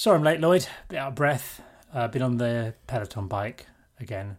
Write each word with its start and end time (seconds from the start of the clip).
Sorry 0.00 0.16
I'm 0.16 0.22
late, 0.24 0.40
Lloyd. 0.40 0.66
Bit 0.88 0.96
out 0.96 1.08
of 1.08 1.14
breath. 1.14 1.60
Uh, 1.92 2.08
been 2.08 2.22
on 2.22 2.38
the 2.38 2.72
Peloton 2.86 3.26
bike 3.28 3.66
again. 4.00 4.38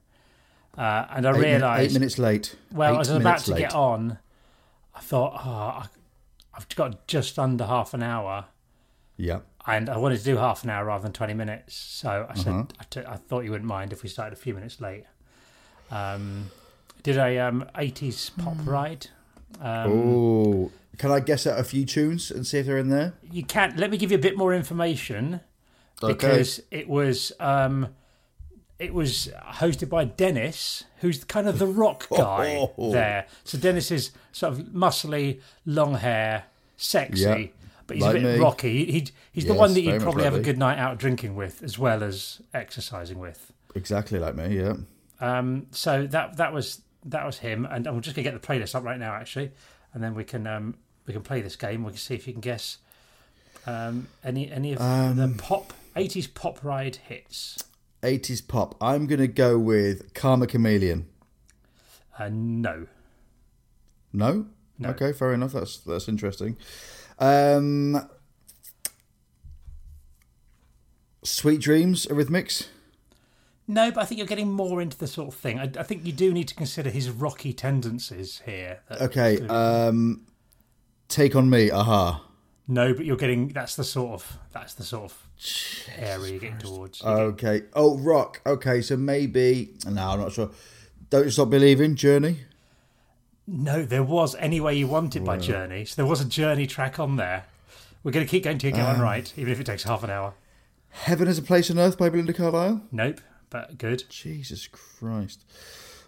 Uh, 0.76 1.06
and 1.12 1.28
I 1.28 1.30
Eight, 1.30 1.34
min- 1.40 1.42
realised. 1.62 1.84
eight 1.84 1.94
minutes 1.94 2.18
late. 2.18 2.56
Well, 2.72 2.96
Eight 2.96 3.02
as 3.02 3.10
I 3.12 3.14
was 3.14 3.22
about 3.22 3.40
to 3.42 3.52
late. 3.52 3.60
get 3.60 3.76
on, 3.76 4.18
I 4.96 5.02
thought, 5.02 5.40
oh, 5.46 5.88
I've 6.56 6.68
got 6.70 7.06
just 7.06 7.38
under 7.38 7.64
half 7.68 7.94
an 7.94 8.02
hour, 8.02 8.46
Yeah. 9.18 9.42
and 9.68 9.88
I 9.88 9.98
wanted 9.98 10.18
to 10.18 10.24
do 10.24 10.38
half 10.38 10.64
an 10.64 10.72
hour 10.72 10.86
rather 10.86 11.04
than 11.04 11.14
20 11.14 11.36
minutes. 11.36 11.76
So 11.76 12.26
I 12.28 12.34
said, 12.34 12.54
Uh-huh. 12.54 12.64
I, 12.80 12.84
t- 12.90 13.06
I 13.08 13.18
thought 13.18 13.42
you 13.44 13.52
wouldn't 13.52 13.68
mind 13.70 13.94
if 13.94 14.02
we 14.02 14.10
started 14.10 14.34
a 14.34 14.42
few 14.42 14.56
minutes 14.56 14.82
late. 14.82 15.04
Um, 15.92 16.50
did 17.04 17.18
a 17.18 17.38
um, 17.38 17.66
80s 17.76 18.36
pop 18.36 18.58
ride. 18.66 19.10
Um, 19.60 19.92
oh, 19.92 20.72
can 20.98 21.12
I 21.12 21.20
guess 21.20 21.46
at 21.46 21.60
a 21.60 21.64
few 21.64 21.86
tunes 21.86 22.32
and 22.32 22.48
see 22.48 22.58
if 22.58 22.66
they're 22.66 22.80
in 22.80 22.90
there? 22.90 23.14
you 23.32 23.44
can't. 23.44 23.78
Let 23.78 23.92
me 23.92 24.00
give 24.00 24.10
you 24.10 24.18
a 24.18 24.22
bit 24.22 24.36
more 24.36 24.56
information 24.56 25.42
Okay. 26.04 26.14
because 26.14 26.62
it 26.72 26.88
was. 26.88 27.32
Um, 27.40 27.90
it 28.80 28.96
was 28.96 29.30
hosted 29.54 29.90
by 29.90 30.06
Denis, 30.06 30.86
who's 31.02 31.24
kind 31.24 31.48
of 31.48 31.60
the 31.60 31.68
rock 31.68 32.08
guy 32.18 32.68
Oh. 32.78 32.92
there. 32.92 33.28
So 33.44 33.60
Denis 33.60 33.92
is 33.92 34.10
sort 34.32 34.54
of 34.54 34.60
muscly, 34.70 35.40
long 35.68 35.94
hair, 35.94 36.46
sexy, 36.78 37.22
Yeah, 37.22 37.46
but 37.86 37.98
he's 37.98 38.04
like 38.04 38.16
a 38.16 38.20
bit 38.22 38.38
me. 38.38 38.44
rocky. 38.44 38.86
He, 38.86 39.08
he's 39.32 39.46
the 39.46 39.52
Yes, 39.54 39.60
one 39.60 39.74
that 39.76 39.82
you'd 39.82 40.02
probably 40.02 40.24
like 40.24 40.32
have 40.34 40.42
a 40.42 40.44
good 40.44 40.58
night 40.58 40.80
out 40.80 40.98
drinking 40.98 41.36
with, 41.36 41.62
as 41.62 41.78
well 41.78 42.02
as 42.02 42.42
exercising 42.56 43.20
with. 43.20 43.54
Exactly 43.76 44.18
like 44.18 44.34
me. 44.36 44.58
Yeah. 44.58 44.78
Um, 45.20 45.68
so 45.70 46.08
that 46.08 46.38
that 46.38 46.52
was 46.52 46.82
that 47.06 47.24
was 47.24 47.38
him, 47.38 47.66
and 47.70 47.86
I'm 47.86 48.02
just 48.02 48.16
gonna 48.16 48.24
get 48.24 48.34
the 48.34 48.40
playlist 48.48 48.74
up 48.74 48.84
right 48.84 49.00
now, 49.00 49.14
actually, 49.14 49.52
and 49.94 50.04
then 50.04 50.16
we 50.16 50.24
can 50.24 50.48
um, 50.48 50.74
we 51.06 51.14
can 51.14 51.22
play 51.22 51.42
this 51.42 51.56
game. 51.56 51.84
We 51.84 51.92
can 51.92 52.00
see 52.00 52.16
if 52.16 52.26
you 52.26 52.34
can 52.34 52.42
guess 52.42 52.80
um, 53.68 54.08
any 54.24 54.52
any 54.52 54.74
of 54.74 54.80
the 54.80 54.86
Um, 55.24 55.36
pop 55.38 55.74
80s 55.96 56.34
pop 56.34 56.64
ride 56.64 56.98
hits. 56.98 57.64
80s 58.02 58.48
pop. 58.48 58.76
I'm 58.82 59.06
gonna 59.08 59.28
go 59.28 59.58
with 59.60 60.14
Karma 60.14 60.48
Chameleon. 60.48 61.08
Uh, 62.18 62.30
no, 62.32 62.88
No. 64.14 64.48
No. 64.78 64.90
Okay, 64.90 65.14
fair 65.14 65.34
enough. 65.34 65.54
That's 65.54 65.78
that's 65.78 66.08
interesting. 66.08 66.58
Um, 67.20 68.10
Sweet 71.24 71.62
Dreams, 71.62 72.08
Eurythmics. 72.08 72.68
no, 73.68 73.92
but 73.92 74.02
I 74.02 74.06
think 74.06 74.18
you're 74.18 74.28
getting 74.28 74.52
more 74.52 74.82
into 74.82 74.98
the 74.98 75.06
sort 75.08 75.28
of 75.28 75.36
thing. 75.36 75.60
I, 75.60 75.70
I 75.78 75.84
think 75.84 76.04
you 76.06 76.12
do 76.12 76.34
need 76.34 76.48
to 76.48 76.56
consider 76.56 76.90
his 76.90 77.10
rocky 77.12 77.54
tendencies 77.54 78.42
here. 78.46 78.80
Okay. 78.90 79.40
Um, 79.48 80.26
Take 81.08 81.36
on 81.36 81.50
Me. 81.50 81.70
Aha. 81.70 82.24
No, 82.72 82.94
but 82.94 83.06
you're 83.06 83.18
getting 83.18 83.50
that's 83.50 83.76
the 83.76 83.84
sort 83.84 84.14
of 84.14 84.38
that's 84.54 84.76
the 84.76 84.84
sort 84.84 85.12
of 85.12 85.28
area 85.98 86.32
you're 86.32 86.40
getting 86.40 86.58
towards. 86.58 87.04
Okay. 87.04 87.64
Oh, 87.74 87.98
rock. 87.98 88.40
Okay, 88.46 88.82
so 88.82 88.96
maybe. 88.96 89.74
No, 89.86 90.12
I'm 90.12 90.20
not 90.22 90.32
sure. 90.32 90.52
Don't 91.10 91.30
stop 91.30 91.50
believing. 91.50 91.96
Journey. 91.96 92.38
No, 93.46 93.84
there 93.84 94.04
was 94.04 94.36
Any 94.36 94.62
Way 94.62 94.76
You 94.76 94.88
Want 94.88 95.18
It 95.18 95.26
by 95.26 95.38
Journey. 95.38 95.84
So 95.84 95.96
there 96.02 96.10
was 96.10 96.22
a 96.22 96.26
Journey 96.26 96.66
track 96.66 96.98
on 96.98 97.18
there. 97.18 97.44
We're 98.04 98.14
going 98.14 98.26
to 98.26 98.30
keep 98.30 98.46
going 98.46 98.58
to 98.60 98.68
you 98.68 98.74
get 98.74 98.86
one 98.88 99.02
Ah. 99.02 99.04
right, 99.04 99.34
even 99.36 99.52
if 99.52 99.60
it 99.60 99.66
takes 99.66 99.84
half 99.84 100.04
an 100.04 100.10
hour. 100.10 100.34
Heaven 100.92 101.28
is 101.28 101.38
a 101.38 101.42
place 101.42 101.70
on 101.70 101.78
earth 101.78 101.98
by 101.98 102.08
Belinda 102.10 102.32
Carlisle. 102.34 102.84
Nope, 102.92 103.20
but 103.50 103.78
good. 103.78 104.06
Jesus 104.10 104.68
Christ. 104.68 105.44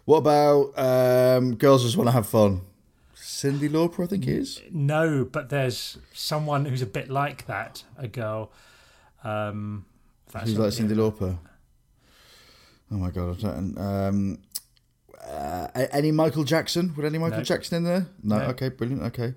What 0.05 0.17
about 0.19 0.77
um, 0.79 1.55
Girls 1.55 1.83
Just 1.83 1.97
Want 1.97 2.07
to 2.07 2.11
Have 2.13 2.27
Fun? 2.27 2.61
Cyndi 3.23 3.69
Lauper, 3.69 4.03
I 4.03 4.07
think 4.07 4.27
it 4.27 4.33
is. 4.37 4.61
No, 4.71 5.23
but 5.23 5.49
there's 5.49 5.97
someone 6.13 6.65
who's 6.65 6.81
a 6.81 6.85
bit 6.85 7.09
like 7.09 7.45
that. 7.47 7.83
A 7.97 8.07
girl. 8.07 8.51
Um, 9.23 9.85
that's 10.31 10.49
Who's 10.49 10.59
like 10.59 10.73
Cyndi 10.73 10.95
Lauper? 10.95 11.37
Oh 12.91 12.95
my 12.95 13.09
god! 13.11 13.43
Um, 13.43 14.39
uh, 15.25 15.67
any 15.91 16.11
Michael 16.11 16.43
Jackson? 16.43 16.93
Would 16.95 17.05
any 17.05 17.17
Michael 17.17 17.39
No. 17.39 17.43
Jackson 17.43 17.77
in 17.77 17.83
there? 17.85 18.07
No. 18.21 18.37
No. 18.39 18.43
Okay, 18.45 18.69
brilliant. 18.69 19.03
Okay. 19.03 19.33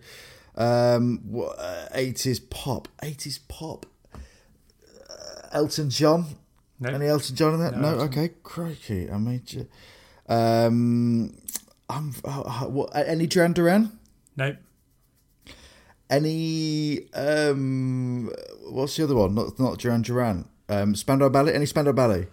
Um, 0.56 1.20
what, 1.28 1.56
uh, 1.58 1.88
80s 1.94 2.40
pop. 2.50 2.88
80s 3.02 3.38
pop. 3.48 3.86
Uh, 4.14 5.48
Elton 5.52 5.90
John. 5.90 6.26
Nope. 6.80 6.94
Any 6.94 7.06
Elton 7.06 7.36
John 7.36 7.54
in 7.54 7.60
that? 7.60 7.76
No 7.78 7.96
No. 7.96 8.02
Okay. 8.04 8.30
Crikey. 8.42 9.10
I 9.10 9.16
made 9.18 9.52
you. 9.52 9.68
Um, 10.28 11.36
I'm. 11.88 12.14
Uh, 12.24 12.40
uh, 12.40 12.64
what, 12.66 12.90
any 12.94 13.26
Duran 13.26 13.52
Duran? 13.52 13.98
Nope. 14.36 14.56
Any 16.08 17.12
um, 17.14 18.30
what's 18.70 18.96
the 18.96 19.04
other 19.04 19.14
one? 19.16 19.34
Not 19.34 19.58
not 19.58 19.78
Duran 19.78 20.02
Duran. 20.02 20.48
Um, 20.68 20.94
Spandau 20.94 21.28
Ballet. 21.28 21.52
Any 21.54 21.66
Spandau 21.66 21.92
Ballet? 21.92 22.26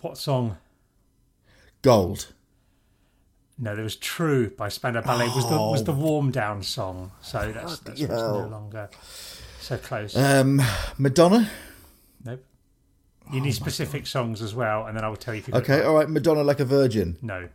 What 0.00 0.18
song? 0.18 0.56
Gold. 1.82 2.32
No, 3.58 3.74
there 3.74 3.84
was 3.84 3.96
"True" 3.96 4.50
by 4.50 4.68
Spandau 4.68 5.00
Ballet. 5.02 5.26
Was 5.28 5.48
the 5.48 5.56
was 5.56 5.84
the 5.84 5.92
warm 5.92 6.30
down 6.32 6.62
song? 6.62 7.12
So 7.22 7.52
that's 7.52 7.78
that's 7.80 8.00
no 8.00 8.44
Oh. 8.44 8.48
longer 8.50 8.90
so 9.60 9.76
close. 9.78 10.16
Um, 10.16 10.60
Madonna. 10.98 11.48
nope. 12.24 12.44
You 13.32 13.40
need 13.40 13.52
specific 13.52 14.06
songs 14.06 14.42
as 14.42 14.54
well, 14.54 14.86
and 14.86 14.96
then 14.96 15.04
I 15.04 15.08
will 15.08 15.16
tell 15.16 15.34
you 15.34 15.38
if 15.38 15.48
you. 15.48 15.54
Oh 15.54 15.58
Okay, 15.58 15.82
all 15.82 15.94
right. 15.94 16.08
Madonna 16.08 16.42
like 16.42 16.60
a 16.60 16.64
virgin. 16.64 17.16
No. 17.22 17.48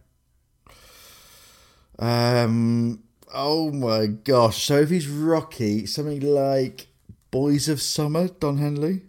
Um. 2.02 3.04
Oh 3.34 3.72
my 3.72 4.08
gosh. 4.08 4.64
So 4.64 4.80
if 4.80 4.90
he's 4.90 5.08
Rocky, 5.08 5.86
something 5.86 6.20
like 6.22 6.88
Boys 7.30 7.70
of 7.70 7.82
Summer, 7.82 8.28
Don 8.28 8.58
Henley. 8.58 9.04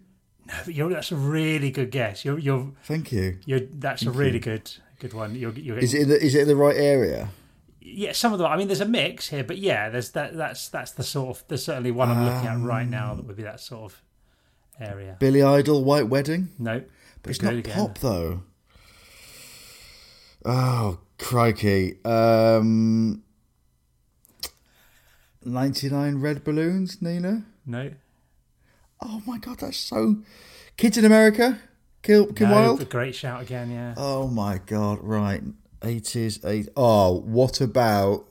No, 0.45 0.53
you're, 0.67 0.89
that's 0.89 1.11
a 1.11 1.15
really 1.15 1.71
good 1.71 1.89
guess. 1.91 2.23
You're 2.23 2.37
you're 2.39 2.71
Thank 2.83 3.11
you. 3.11 3.39
you're. 3.45 3.61
That's 3.61 4.03
a 4.05 4.11
really 4.11 4.39
good 4.39 4.71
good 4.99 5.13
one. 5.13 5.35
You're 5.35 5.51
you're 5.53 5.77
Is 5.77 5.93
it 5.93 6.03
in 6.03 6.09
the, 6.09 6.21
is 6.23 6.35
it 6.35 6.41
in 6.43 6.47
the 6.47 6.55
right 6.55 6.75
area? 6.77 7.29
yeah, 7.81 8.11
some 8.13 8.31
of 8.31 8.39
them. 8.39 8.47
I 8.49 8.55
mean, 8.57 8.67
there's 8.67 8.79
a 8.81 8.85
mix 8.85 9.27
here, 9.29 9.43
but 9.43 9.57
yeah, 9.57 9.89
there's 9.89 10.11
that. 10.11 10.35
That's 10.37 10.67
that's 10.69 10.91
the 10.91 11.03
sort 11.03 11.37
of. 11.37 11.43
There's 11.47 11.65
certainly 11.65 11.91
one 11.91 12.09
I'm 12.09 12.23
looking 12.25 12.47
at 12.47 12.59
right 12.59 12.87
now 12.87 13.15
that 13.15 13.25
would 13.25 13.35
be 13.37 13.43
that 13.43 13.59
sort 13.59 13.91
of 13.91 14.01
area. 14.79 15.17
Billy 15.19 15.41
Idol, 15.41 15.83
White 15.83 16.07
Wedding. 16.07 16.49
No, 16.59 16.83
But 17.21 17.29
it's 17.31 17.41
not 17.41 17.53
again. 17.53 17.73
pop 17.73 17.97
though. 17.99 18.43
Oh 20.45 20.99
crikey! 21.19 21.97
Um, 22.05 23.23
Ninety 25.45 25.89
nine 25.89 26.21
red 26.21 26.43
balloons, 26.43 27.01
Nena. 27.01 27.43
No, 27.65 27.91
Oh 29.01 29.21
my 29.25 29.37
god, 29.37 29.59
that's 29.59 29.77
so. 29.77 30.17
Kids 30.77 30.97
in 30.97 31.03
America, 31.05 31.59
Kill 32.01 32.27
Kim 32.27 32.49
no, 32.49 32.55
Wilde. 32.55 32.79
but 32.79 32.89
great 32.89 33.13
shout 33.15 33.41
again. 33.41 33.69
Yeah, 33.71 33.93
Oh 33.97 34.27
my 34.27 34.59
god! 34.65 34.99
Right, 35.01 35.43
eighties, 35.83 36.43
eight. 36.45 36.69
Oh, 36.77 37.19
what 37.21 37.59
about 37.59 38.25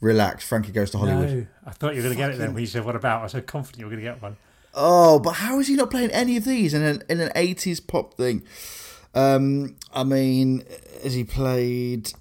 Relax? 0.00 0.44
Frankie 0.46 0.72
goes 0.72 0.90
to 0.90 0.98
Hollywood. 0.98 1.30
no. 1.30 1.46
I 1.64 1.70
thought 1.70 1.94
you 1.94 2.02
were 2.02 2.08
going 2.08 2.16
to 2.16 2.22
get 2.22 2.30
it 2.32 2.38
then 2.38 2.52
when 2.52 2.60
you 2.60 2.66
said 2.66 2.84
what 2.84 2.96
about. 2.96 3.20
I 3.20 3.22
was 3.24 3.32
so 3.32 3.40
confident 3.40 3.80
you 3.80 3.86
were 3.86 3.90
going 3.92 4.04
to 4.04 4.10
get 4.10 4.20
one. 4.22 4.36
Oh, 4.74 5.18
but 5.18 5.32
how 5.32 5.58
is 5.58 5.68
he 5.68 5.74
not 5.74 5.90
playing 5.90 6.10
any 6.10 6.36
of 6.36 6.44
these 6.44 6.74
in 6.74 6.82
an 6.82 7.02
in 7.08 7.20
an 7.20 7.30
eighties 7.34 7.80
pop 7.80 8.14
thing? 8.14 8.42
Um, 9.14 9.76
I 9.92 10.04
mean, 10.04 10.64
has 11.02 11.14
he 11.14 11.24
played? 11.24 12.12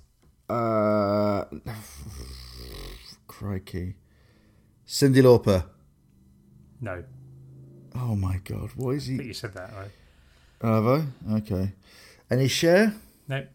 Uh, 0.50 1.46
crikey, 3.28 3.96
Cyndi 4.86 5.22
Lauper. 5.22 5.64
No, 6.82 7.04
Oh 7.96 8.16
my 8.16 8.38
god, 8.44 8.72
what 8.76 8.96
is 8.96 9.04
I 9.06 9.08
think 9.08 9.22
he? 9.22 9.28
you 9.28 9.34
said 9.34 9.54
that 9.54 9.72
right. 9.74 9.92
Have 10.62 10.86
I? 10.88 11.06
Okay. 11.38 11.72
Any 12.30 12.48
Cher? 12.48 12.94
No, 13.28 13.46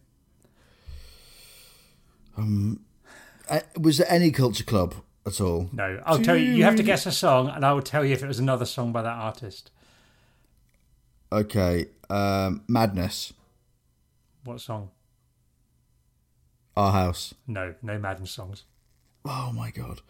Uh, 2.38 3.60
was 3.78 3.98
there 3.98 4.10
any 4.10 4.30
culture 4.30 4.64
club 4.64 4.94
at 5.24 5.40
all? 5.40 5.68
no. 5.72 6.00
I'll 6.04 6.18
tell 6.18 6.36
you. 6.36 6.52
You 6.52 6.64
have 6.64 6.76
to 6.76 6.82
guess 6.82 7.06
a 7.06 7.12
song, 7.12 7.48
and 7.48 7.64
I 7.64 7.72
will 7.72 7.82
tell 7.82 8.04
you 8.04 8.12
if 8.12 8.22
it 8.22 8.26
was 8.28 8.38
another 8.38 8.64
song 8.66 8.92
by 8.92 9.02
that 9.02 9.16
artist. 9.16 9.70
Okay. 11.32 11.86
Um, 12.10 12.62
Madness. 12.68 13.32
What 14.44 14.60
song? 14.60 14.90
Our 16.76 16.92
house. 16.92 17.34
No, 17.46 17.74
no 17.82 17.98
Madden 17.98 18.26
songs. 18.26 18.64
Oh 19.24 19.50
my 19.52 19.70
god. 19.70 20.00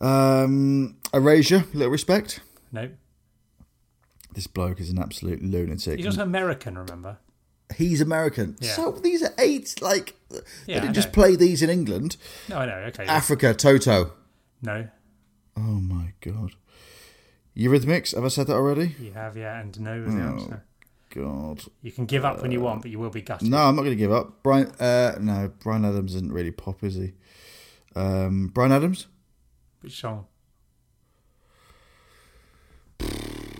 Um, 0.00 0.96
Erasure. 1.12 1.64
Little 1.72 1.90
respect. 1.90 2.40
No, 2.72 2.90
This 4.34 4.46
bloke 4.46 4.80
is 4.80 4.90
an 4.90 4.98
absolute 4.98 5.42
lunatic. 5.42 5.96
he's 5.98 6.06
also 6.06 6.22
American. 6.22 6.76
Remember? 6.76 7.18
He's 7.76 8.00
American. 8.00 8.56
Yeah. 8.60 8.72
So 8.72 8.90
these 8.92 9.22
are 9.22 9.32
eight. 9.38 9.80
Like 9.80 10.14
Yeah, 10.30 10.40
they 10.66 10.80
didn't 10.80 10.94
just 10.94 11.12
play 11.12 11.34
these 11.36 11.62
in 11.62 11.70
England. 11.70 12.16
No, 12.48 12.58
I 12.58 12.66
know. 12.66 12.76
Okay. 12.88 13.04
Africa. 13.06 13.54
Toto. 13.54 14.12
No, 14.62 14.88
Oh 15.56 15.60
my 15.60 16.12
god. 16.20 16.52
Eurythmics. 17.56 18.14
Have 18.14 18.24
I 18.24 18.28
said 18.28 18.48
that 18.48 18.54
already? 18.56 18.96
you 19.00 19.12
have 19.12 19.36
yeah, 19.36 19.60
and 19.60 19.78
no 19.80 20.02
is 20.02 20.14
the 20.14 20.20
Oh. 20.20 20.24
answer. 20.26 20.64
God. 21.14 21.62
You 21.82 21.92
can 21.92 22.06
give 22.06 22.24
up 22.24 22.42
when 22.42 22.50
you 22.50 22.60
want, 22.60 22.82
but 22.82 22.90
you 22.90 22.98
will 22.98 23.10
be 23.10 23.22
gutted. 23.22 23.48
No, 23.48 23.58
I'm 23.58 23.76
not 23.76 23.82
going 23.82 23.96
to 23.96 24.02
give 24.02 24.12
up. 24.12 24.42
Bryan. 24.42 24.66
Uh, 24.80 25.16
no, 25.20 25.52
Bryan 25.60 25.84
Adams 25.84 26.14
isn't 26.14 26.32
really 26.32 26.50
pop, 26.50 26.82
is 26.82 26.96
he? 26.96 27.12
Um, 27.94 28.48
Bryan 28.48 28.72
Adams. 28.72 29.06
Which 29.80 30.00
song? 30.00 30.26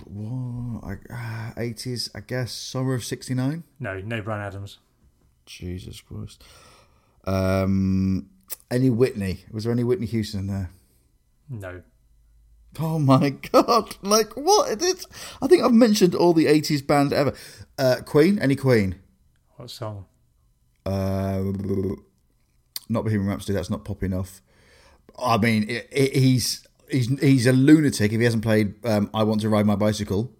What? 0.04 0.84
I, 0.84 0.92
uh, 1.12 1.54
80s, 1.54 2.10
I 2.14 2.20
guess. 2.20 2.52
Summer 2.52 2.94
of 2.94 3.04
69? 3.04 3.64
No, 3.78 4.00
no 4.00 4.20
Bryan 4.22 4.42
Adams. 4.42 4.78
Jesus 5.46 6.00
Christ. 6.00 6.42
Um, 7.24 8.30
any 8.70 8.90
Whitney? 8.90 9.44
Was 9.50 9.64
there 9.64 9.72
any 9.72 9.84
Whitney 9.84 10.06
Houston 10.06 10.40
in 10.40 10.46
there? 10.48 10.70
No. 11.48 11.82
Oh 12.80 12.98
my 12.98 13.30
god! 13.52 13.96
Like 14.02 14.32
what? 14.34 14.82
It's, 14.82 15.06
I 15.40 15.46
think 15.46 15.62
I've 15.62 15.72
mentioned 15.72 16.14
all 16.14 16.32
the 16.32 16.46
'80s 16.46 16.86
bands 16.86 17.12
ever. 17.12 17.32
Uh, 17.78 17.96
Queen? 18.04 18.38
Any 18.38 18.56
Queen? 18.56 18.96
What 19.56 19.70
song? 19.70 20.06
Uh, 20.86 21.42
not 22.88 23.04
Bohemian 23.04 23.28
Rhapsody. 23.28 23.52
That's 23.54 23.70
not 23.70 23.84
pop 23.84 24.02
enough. 24.02 24.42
I 25.18 25.38
mean, 25.38 25.68
it, 25.68 25.88
it, 25.92 26.16
he's 26.16 26.66
he's 26.90 27.08
he's 27.20 27.46
a 27.46 27.52
lunatic 27.52 28.12
if 28.12 28.18
he 28.18 28.24
hasn't 28.24 28.42
played 28.42 28.74
um, 28.84 29.10
"I 29.14 29.22
Want 29.22 29.40
to 29.42 29.48
Ride 29.48 29.66
My 29.66 29.76
Bicycle." 29.76 30.32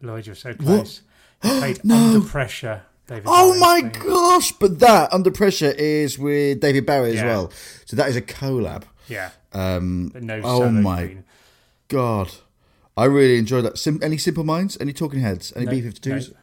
Lloyd, 0.00 0.26
you're 0.26 0.34
so 0.34 0.54
close. 0.54 1.02
You 1.44 1.50
played 1.58 1.80
Under 1.90 2.20
Pressure. 2.26 2.82
David 3.06 3.24
Oh 3.26 3.58
my 3.58 3.88
thing. 3.88 4.02
gosh! 4.08 4.52
But 4.52 4.78
that 4.80 5.12
Under 5.12 5.30
Pressure 5.30 5.70
is 5.72 6.18
with 6.18 6.60
David 6.60 6.86
Bowie 6.86 7.16
as 7.16 7.22
well. 7.22 7.50
So 7.84 7.96
that 7.96 8.08
is 8.08 8.16
a 8.16 8.22
collab. 8.22 8.84
Yeah. 9.08 9.30
Um, 9.52 10.12
no 10.14 10.40
oh 10.44 10.70
my 10.70 11.04
Queen. 11.06 11.24
god! 11.88 12.30
I 12.96 13.04
really 13.06 13.38
enjoyed 13.38 13.64
that. 13.64 13.78
Sim- 13.78 14.00
any 14.02 14.16
Simple 14.18 14.44
Minds? 14.44 14.76
Any 14.80 14.92
Talking 14.92 15.20
Heads? 15.20 15.52
Any 15.56 15.66
No, 15.66 15.72
B52s? 15.72 16.30
no. 16.30 16.36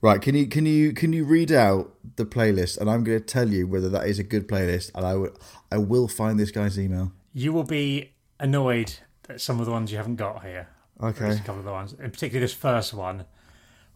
Right? 0.00 0.20
Can 0.20 0.34
you 0.34 0.46
can 0.46 0.66
you 0.66 0.92
can 0.92 1.12
you 1.12 1.24
read 1.24 1.52
out 1.52 1.94
the 2.16 2.24
playlist? 2.26 2.78
And 2.78 2.90
I'm 2.90 3.04
going 3.04 3.18
to 3.20 3.24
tell 3.24 3.48
you 3.48 3.66
whether 3.68 3.88
that 3.90 4.06
is 4.08 4.18
a 4.18 4.24
good 4.24 4.48
playlist. 4.48 4.90
And 4.94 5.06
I 5.06 5.14
will 5.14 5.36
I 5.70 5.78
will 5.78 6.08
find 6.08 6.38
this 6.40 6.50
guy's 6.50 6.78
email. 6.78 7.12
You 7.32 7.52
will 7.52 7.64
be 7.64 8.12
annoyed 8.40 8.94
at 9.28 9.40
some 9.40 9.60
of 9.60 9.66
the 9.66 9.72
ones 9.72 9.90
you 9.92 9.96
haven't 9.98 10.16
got 10.16 10.42
here. 10.44 10.68
Okay. 11.02 11.30
a 11.30 11.36
couple 11.38 11.58
of 11.58 11.64
the 11.64 11.72
ones, 11.72 11.94
and 11.98 12.12
particularly 12.12 12.44
this 12.44 12.52
first 12.54 12.92
one, 12.94 13.24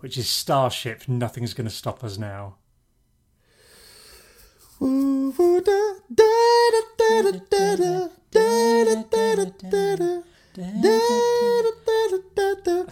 which 0.01 0.17
is 0.17 0.29
Starship. 0.29 1.07
Nothing's 1.09 1.55
going 1.55 1.69
to 1.69 1.75
stop 1.75 2.03
us 2.03 2.19
now. 2.19 2.57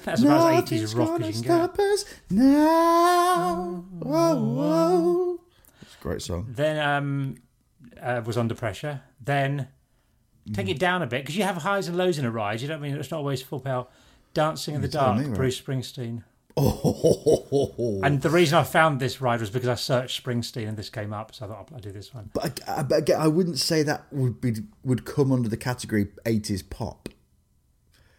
That's 0.04 0.22
about 0.22 0.66
80s 0.66 0.96
rock 0.96 1.20
as. 1.22 1.42
Us 1.78 2.04
now. 2.30 3.84
Oh, 4.04 4.56
oh. 4.58 5.40
It's 5.80 5.94
a 5.94 6.02
great 6.02 6.22
song. 6.22 6.46
Then 6.48 6.78
um, 6.78 7.36
uh, 8.00 8.20
was 8.24 8.36
under 8.36 8.54
pressure. 8.54 9.02
Then 9.20 9.68
take 10.52 10.68
it 10.68 10.78
down 10.78 11.02
a 11.02 11.06
bit 11.06 11.22
because 11.22 11.36
you 11.36 11.44
have 11.44 11.56
highs 11.56 11.88
and 11.88 11.96
lows 11.96 12.18
in 12.18 12.24
a 12.26 12.30
ride. 12.30 12.60
You 12.60 12.68
don't 12.68 12.82
mean 12.82 12.94
it's 12.96 13.10
not 13.10 13.18
always 13.18 13.40
full 13.42 13.60
power. 13.60 13.86
Dancing 14.34 14.74
in 14.74 14.80
the 14.82 14.88
Dark, 14.88 15.24
Bruce 15.34 15.60
Springsteen. 15.60 16.22
Oh, 16.56 18.00
And 18.04 18.22
the 18.22 18.30
reason 18.30 18.56
I 18.58 18.62
found 18.62 19.00
this 19.00 19.20
ride 19.20 19.40
was 19.40 19.50
because 19.50 19.68
I 19.68 19.74
searched 19.74 20.22
Springsteen 20.24 20.68
and 20.68 20.76
this 20.76 20.88
came 20.90 21.12
up, 21.12 21.34
so 21.34 21.46
I 21.46 21.48
thought 21.48 21.68
I'll 21.72 21.80
do 21.80 21.90
this 21.92 22.14
one. 22.14 22.30
but, 22.32 22.60
I, 22.68 22.82
but 22.82 22.98
again, 23.00 23.20
I 23.20 23.26
wouldn't 23.28 23.58
say 23.58 23.82
that 23.82 24.04
would 24.12 24.40
be 24.40 24.54
would 24.84 25.04
come 25.04 25.32
under 25.32 25.48
the 25.48 25.56
category 25.56 26.06
80s 26.24 26.68
pop. 26.68 27.08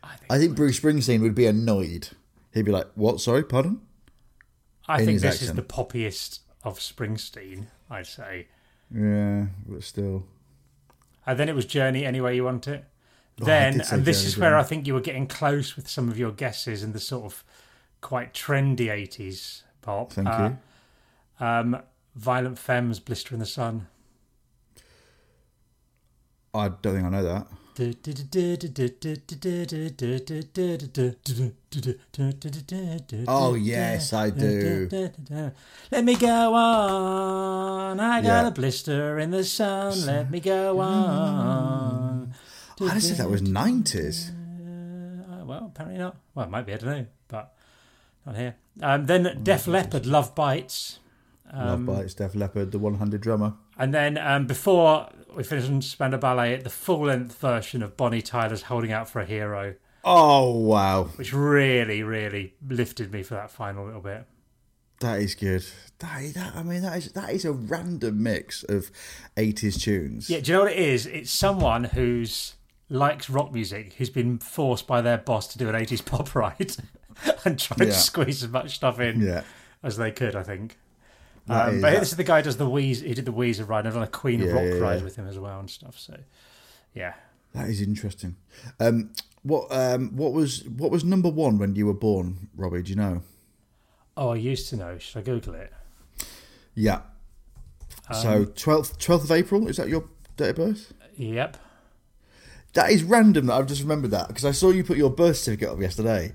I 0.04 0.16
think, 0.18 0.32
I 0.32 0.38
think 0.38 0.56
Bruce 0.56 0.80
Springsteen 0.80 1.22
would 1.22 1.36
be 1.36 1.46
annoyed. 1.46 2.10
He'd 2.54 2.66
be 2.66 2.72
like, 2.72 2.88
"What? 2.96 3.20
Sorry, 3.22 3.44
pardon." 3.44 3.82
I 4.88 5.00
in 5.00 5.06
think 5.06 5.14
his 5.16 5.22
this 5.24 5.42
is 5.42 5.54
the 5.54 5.62
poppiest 5.64 6.40
of 6.64 6.80
Springsteen. 6.80 7.68
I'd 7.90 8.06
say. 8.08 8.48
Yeah, 8.94 9.48
but 9.68 9.84
still. 9.84 10.26
And 11.26 11.40
then 11.40 11.50
it 11.50 11.56
was 11.56 11.66
Journey, 11.66 12.06
any 12.06 12.22
way 12.22 12.36
you 12.36 12.44
want 12.44 12.68
it. 12.68 12.86
Oh, 13.42 13.46
Then, 13.46 13.82
and 13.92 14.06
this 14.06 14.20
Journey, 14.20 14.28
is 14.28 14.38
where 14.38 14.50
didn't 14.52 14.60
I 14.60 14.62
I? 14.62 14.64
think 14.64 14.88
you 14.88 14.94
were 14.94 15.02
getting 15.02 15.26
close 15.28 15.76
with 15.76 15.90
some 15.90 16.08
of 16.10 16.18
your 16.20 16.32
guesses 16.32 16.84
in 16.84 16.94
the 16.94 17.00
sort 17.00 17.26
of 17.26 17.44
quite 18.06 18.34
trendy 18.36 18.88
80s 18.88 19.64
pop. 19.82 20.14
Thank 20.14 20.28
Uh, 20.28 20.52
you. 21.40 21.46
Um, 21.46 21.82
Violent 22.16 22.60
Femmes, 22.60 23.00
Blister 23.00 23.34
in 23.34 23.40
the 23.40 23.46
Sun. 23.48 23.88
I 26.54 26.70
don't 26.70 26.94
think 26.94 27.06
I 27.06 27.10
know 27.10 27.24
that. 27.24 27.48
Oh, 33.28 33.54
yes, 33.56 34.14
I 34.14 34.30
do. 34.30 34.90
Let 35.92 36.06
me 36.06 36.16
go 36.16 36.54
on. 36.54 38.00
I 38.00 38.22
got 38.22 38.28
Yeah. 38.28 38.48
a 38.48 38.52
blister 38.52 39.20
in 39.20 39.32
the 39.32 39.44
sun. 39.44 40.06
Let 40.06 40.32
me 40.32 40.40
go 40.40 40.80
on. 40.80 42.34
I 42.82 42.94
just 42.94 43.10
said 43.10 43.18
that 43.18 43.30
was 43.30 43.42
90s. 43.42 44.30
Uh, 44.32 45.44
well, 45.46 45.66
apparently 45.74 46.00
not. 46.00 46.16
Well, 46.34 46.46
it 46.46 46.50
might 46.50 46.66
be. 46.66 46.74
I 46.74 46.78
don't 46.78 46.90
know, 46.90 47.06
not 48.26 48.36
here. 48.36 48.56
Um, 48.82 49.06
then 49.06 49.40
Def 49.44 49.68
Leppard, 49.68 50.06
Love 50.06 50.36
Bites. 50.36 51.00
Um, 51.52 51.86
Love 51.86 51.98
Bites, 51.98 52.14
Def 52.16 52.36
Leppard, 52.36 52.72
the 52.72 52.80
100 52.80 53.22
drummer. 53.22 53.54
And 53.78 53.94
then 53.94 54.18
um, 54.18 54.48
before 54.48 55.10
we 55.36 55.44
finish 55.44 55.68
on 55.70 55.82
Spandau 55.82 56.18
Ballet, 56.18 56.58
the 56.58 56.70
full-length 56.70 57.38
version 57.40 57.84
of 57.84 57.96
Bonnie 57.98 58.22
Tyler's 58.22 58.64
"Holding 58.64 58.92
Out 58.92 59.10
for 59.10 59.22
a 59.22 59.26
Hero," 59.26 59.76
Oh, 60.04 60.52
wow. 60.60 61.06
which 61.16 61.34
really, 61.34 62.04
really 62.04 62.54
lifted 62.68 63.12
me 63.12 63.24
for 63.24 63.34
that 63.36 63.50
final 63.52 63.86
little 63.86 64.02
bit. 64.02 64.26
That 65.02 65.20
is 65.20 65.36
good. 65.36 65.66
That, 66.00 66.34
that 66.36 66.56
I 66.56 66.64
mean, 66.64 66.82
that 66.84 66.98
is 66.98 67.12
that 67.14 67.32
is 67.32 67.44
a 67.44 67.52
random 67.52 68.24
mix 68.24 68.64
of 68.64 68.92
80s 69.36 69.80
tunes. 69.82 70.30
Yeah, 70.30 70.40
do 70.40 70.52
you 70.52 70.58
know 70.58 70.64
what 70.64 70.72
it 70.72 70.80
is? 70.80 71.06
It's 71.06 71.32
someone 71.32 71.84
who's 71.86 72.56
likes 72.90 73.30
rock 73.30 73.52
music 73.52 73.94
who's 73.94 74.10
been 74.10 74.38
forced 74.38 74.88
by 74.88 75.02
their 75.02 75.18
boss 75.18 75.48
to 75.48 75.58
do 75.58 75.68
an 75.68 75.76
80s 75.76 76.06
pop 76.06 76.34
ride 76.36 76.78
and 77.46 77.60
tried 77.60 77.80
Yeah. 77.80 77.86
to 77.86 77.94
squeeze 77.94 78.44
as 78.44 78.50
much 78.50 78.76
stuff 78.76 79.00
in 79.00 79.22
Yeah. 79.22 79.44
as 79.84 79.98
they 79.98 80.12
could, 80.12 80.36
I 80.36 80.44
think. 80.44 80.78
Um, 81.48 81.76
is- 81.76 81.82
but 81.82 82.00
this 82.00 82.12
is 82.12 82.18
the 82.18 82.24
guy 82.24 82.38
who 82.40 82.44
does 82.46 82.58
the 82.58 82.66
Weezer, 82.66 83.06
he 83.06 83.14
did 83.14 83.26
the 83.26 83.34
Weezer 83.34 83.68
ride 83.68 83.86
and 83.86 83.94
done 83.94 84.04
a 84.04 84.08
Queen 84.08 84.42
of 84.42 84.48
Yeah, 84.48 84.54
Rock 84.54 84.82
ride 84.82 85.04
with 85.04 85.16
him 85.16 85.28
as 85.28 85.38
well 85.38 85.60
and 85.60 85.70
stuff. 85.70 85.98
So, 86.00 86.18
yeah. 86.94 87.14
That 87.54 87.70
is 87.70 87.82
interesting. 87.82 88.36
Um, 88.80 89.12
what 89.44 89.68
um, 89.72 90.16
what 90.18 90.34
was 90.34 90.66
what 90.66 90.90
was 90.92 91.04
number 91.06 91.30
one 91.30 91.58
when 91.60 91.76
you 91.76 91.86
were 91.86 91.94
born, 91.94 92.50
Robbie? 92.58 92.82
Do 92.82 92.90
you 92.90 92.96
know? 92.96 93.22
Oh, 94.18 94.30
I 94.30 94.36
used 94.38 94.70
to 94.70 94.76
know. 94.76 94.98
Should 94.98 95.20
I 95.20 95.22
Google 95.22 95.54
it? 95.54 95.72
Yeah. 96.74 97.02
Um, 98.10 98.16
so 98.22 98.46
twelfth 98.46 98.98
twelfth 98.98 99.24
of 99.26 99.32
April 99.32 99.68
is 99.68 99.78
that 99.78 99.88
your 99.88 100.06
date 100.36 100.50
of 100.50 100.56
birth? 100.58 100.94
Yep. 101.16 101.58
That 102.74 102.92
is 102.92 103.04
random. 103.04 103.46
That 103.46 103.54
I've 103.54 103.68
just 103.68 103.82
remembered 103.84 104.12
that 104.12 104.28
because 104.28 104.44
I 104.46 104.52
saw 104.52 104.72
you 104.72 104.84
put 104.84 104.98
your 104.98 105.10
birth 105.12 105.38
certificate 105.38 105.70
up 105.70 105.80
yesterday, 105.80 106.34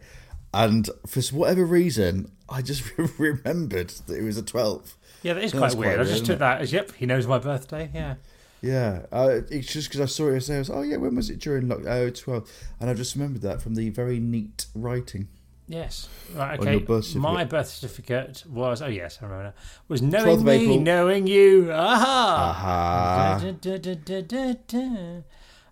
and 0.52 0.88
for 1.07 1.21
whatever 1.35 1.64
reason, 1.64 2.30
I 2.49 2.62
just 2.62 2.83
remembered 3.19 3.90
that 4.07 4.16
it 4.19 4.23
was 4.23 4.37
the 4.37 4.42
twelfth. 4.42 4.97
Yeah, 5.23 5.35
that 5.35 5.45
is 5.45 5.52
That's 5.52 5.75
quite 5.75 5.78
weird. 5.80 5.97
quite 5.97 6.07
I 6.07 6.11
just 6.11 6.25
took 6.26 6.38
that 6.38 6.61
as, 6.62 6.73
yep, 6.73 6.92
he 6.95 7.04
knows 7.07 7.26
my 7.26 7.38
birthday. 7.38 7.90
Yeah. 7.95 8.14
Yeah, 8.62 9.07
uh, 9.12 9.40
it's 9.50 9.73
just 9.73 9.88
because 9.88 10.00
I 10.00 10.04
saw 10.07 10.28
it 10.28 10.35
yesterday. 10.35 10.57
I 10.57 10.59
was, 10.61 10.71
oh 10.71 10.83
yeah, 10.83 10.97
when 10.97 11.14
was 11.14 11.30
it 11.30 11.38
during 11.38 11.69
lock? 11.69 11.80
Oh, 11.87 12.11
12. 12.11 12.50
and 12.80 12.90
I 12.90 12.95
just 12.95 13.14
remembered 13.14 13.42
that 13.42 13.62
from 13.62 13.75
the 13.75 13.88
very 13.90 14.19
neat 14.19 14.66
writing. 14.75 15.28
Yes. 15.66 16.09
Right, 16.35 16.59
okay. 16.59 16.78
birth. 16.78 17.14
My 17.14 17.45
birth 17.45 17.69
certificate 17.69 18.45
was, 18.49 18.83
oh, 18.83 18.88
yes, 18.88 19.19
I 19.23 19.26
remember 19.26 19.45
now, 19.45 19.52
was 19.88 20.02
knowing 20.02 20.45
me, 20.45 20.52
April. 20.52 20.80
knowing 20.80 21.26
you. 21.26 21.71
Aha! 21.73 22.54
Aha. 22.57 23.40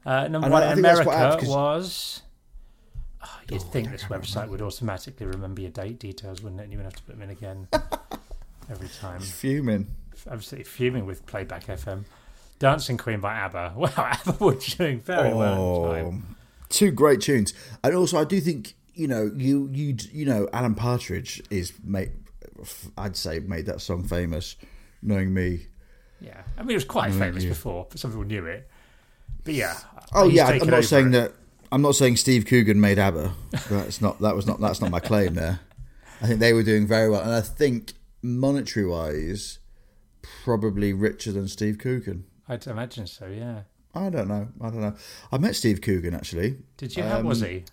Uh, 0.07 0.29
number 0.29 0.47
And 0.47 0.53
one 0.53 0.63
I- 0.63 0.67
I 0.67 0.73
in 0.73 0.81
quite 0.81 1.15
America 1.15 1.47
was. 1.49 2.23
Oh, 3.23 3.41
you'd 3.51 3.63
think 3.63 3.91
this 3.91 4.05
website 4.05 4.49
would 4.49 4.63
automatically 4.63 5.27
remember 5.27 5.61
your 5.61 5.71
date 5.71 5.99
details, 5.99 6.43
wouldn't 6.43 6.61
it? 6.61 6.65
And 6.65 6.73
you 6.73 6.79
wouldn't 6.79 6.95
have 6.95 7.01
to 7.01 7.07
put 7.07 7.19
them 7.19 7.23
in 7.23 7.31
again 7.31 7.69
every 8.71 8.89
time. 8.89 9.21
Fuming. 9.21 9.89
Absolutely 10.31 10.65
fuming 10.65 11.07
with 11.07 11.27
Playback 11.27 11.67
FM. 11.67 12.05
Dancing 12.59 12.97
Queen 12.97 13.21
by 13.21 13.35
ABBA. 13.35 13.75
Wow, 13.77 13.89
ABBA 13.97 14.45
were 14.45 14.55
doing 14.55 15.01
very 15.01 15.33
well 15.33 15.53
at 15.53 15.57
the 15.57 15.61
oh, 15.61 15.93
time. 15.93 16.27
Oh, 16.31 16.35
two 16.69 16.91
great 16.91 17.21
tunes, 17.21 17.55
and 17.83 17.95
also 17.95 18.21
I 18.21 18.25
do 18.25 18.41
think 18.41 18.75
you 18.95 19.07
know 19.07 19.31
you 19.37 19.69
you 19.73 19.97
you 20.13 20.27
know 20.27 20.49
Alan 20.53 20.75
Partridge 20.75 21.43
is 21.51 21.73
made. 21.83 22.11
I'd 22.97 23.17
say 23.17 23.39
made 23.39 23.67
that 23.67 23.81
song 23.81 24.05
famous. 24.05 24.57
Knowing 25.01 25.33
me. 25.33 25.67
Yeah, 26.21 26.43
I 26.57 26.63
mean 26.63 26.73
it 26.73 26.75
was 26.75 26.85
quite 26.85 27.13
famous 27.13 27.45
yeah. 27.45 27.51
before, 27.51 27.87
but 27.89 28.01
some 28.01 28.11
people 28.11 28.25
knew 28.25 28.45
it. 28.47 28.69
But 29.45 29.55
yeah. 29.55 29.77
Oh 30.13 30.29
yeah, 30.29 30.49
I'm 30.49 30.69
not 30.69 30.85
saying 30.85 31.09
it. 31.09 31.11
that. 31.13 31.33
I'm 31.71 31.83
not 31.83 31.95
saying 31.97 32.17
Steve 32.17 32.47
Coogan 32.47 32.81
made 32.81 32.99
ABBA. 32.99 33.33
That's 33.69 34.01
not. 34.01 34.19
That 34.21 34.35
was 34.37 34.47
not. 34.47 34.61
That's 34.61 34.81
not 34.81 34.91
my 34.91 35.01
claim 35.01 35.35
there. 35.35 35.61
I 36.23 36.27
think 36.27 36.41
they 36.41 36.53
were 36.53 36.63
doing 36.63 36.87
very 36.87 37.09
well, 37.11 37.21
and 37.23 37.33
I 37.33 37.41
think 37.41 37.93
monetary 38.23 38.87
wise, 38.87 39.59
probably 40.45 40.93
richer 40.93 41.31
than 41.33 41.47
Steve 41.49 41.79
Coogan. 41.79 42.25
I'd 42.49 42.67
imagine 42.67 43.07
so. 43.07 43.27
Yeah. 43.27 43.63
I 43.95 44.11
don't 44.11 44.29
know. 44.29 44.49
I 44.61 44.71
don't 44.71 44.81
know. 44.81 44.95
I 45.33 45.39
met 45.39 45.57
Steve 45.57 45.81
Coogan 45.81 46.15
actually. 46.15 46.59
Did 46.77 46.97
you? 46.97 47.03
How 47.03 47.21
was 47.23 47.43
Um, 47.43 47.49
he? 47.49 47.65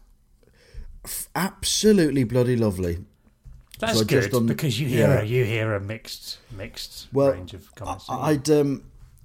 Absolutely 1.36 2.24
bloody 2.24 2.56
lovely. 2.56 3.00
That's 3.80 4.02
I 4.02 4.04
good 4.06 4.32
done- 4.32 4.46
because 4.48 4.80
you 4.80 4.88
hear 4.88 5.08
yeah. 5.10 5.22
a, 5.22 5.24
you 5.24 5.44
hear 5.44 5.74
a 5.76 5.80
mixed 5.82 6.38
mixed 6.52 7.08
Well, 7.12 7.34
range 7.34 7.54
of 7.54 7.74
comments. 7.76 8.06
I- 8.10 8.32
I'd 8.32 8.50
um, 8.50 8.84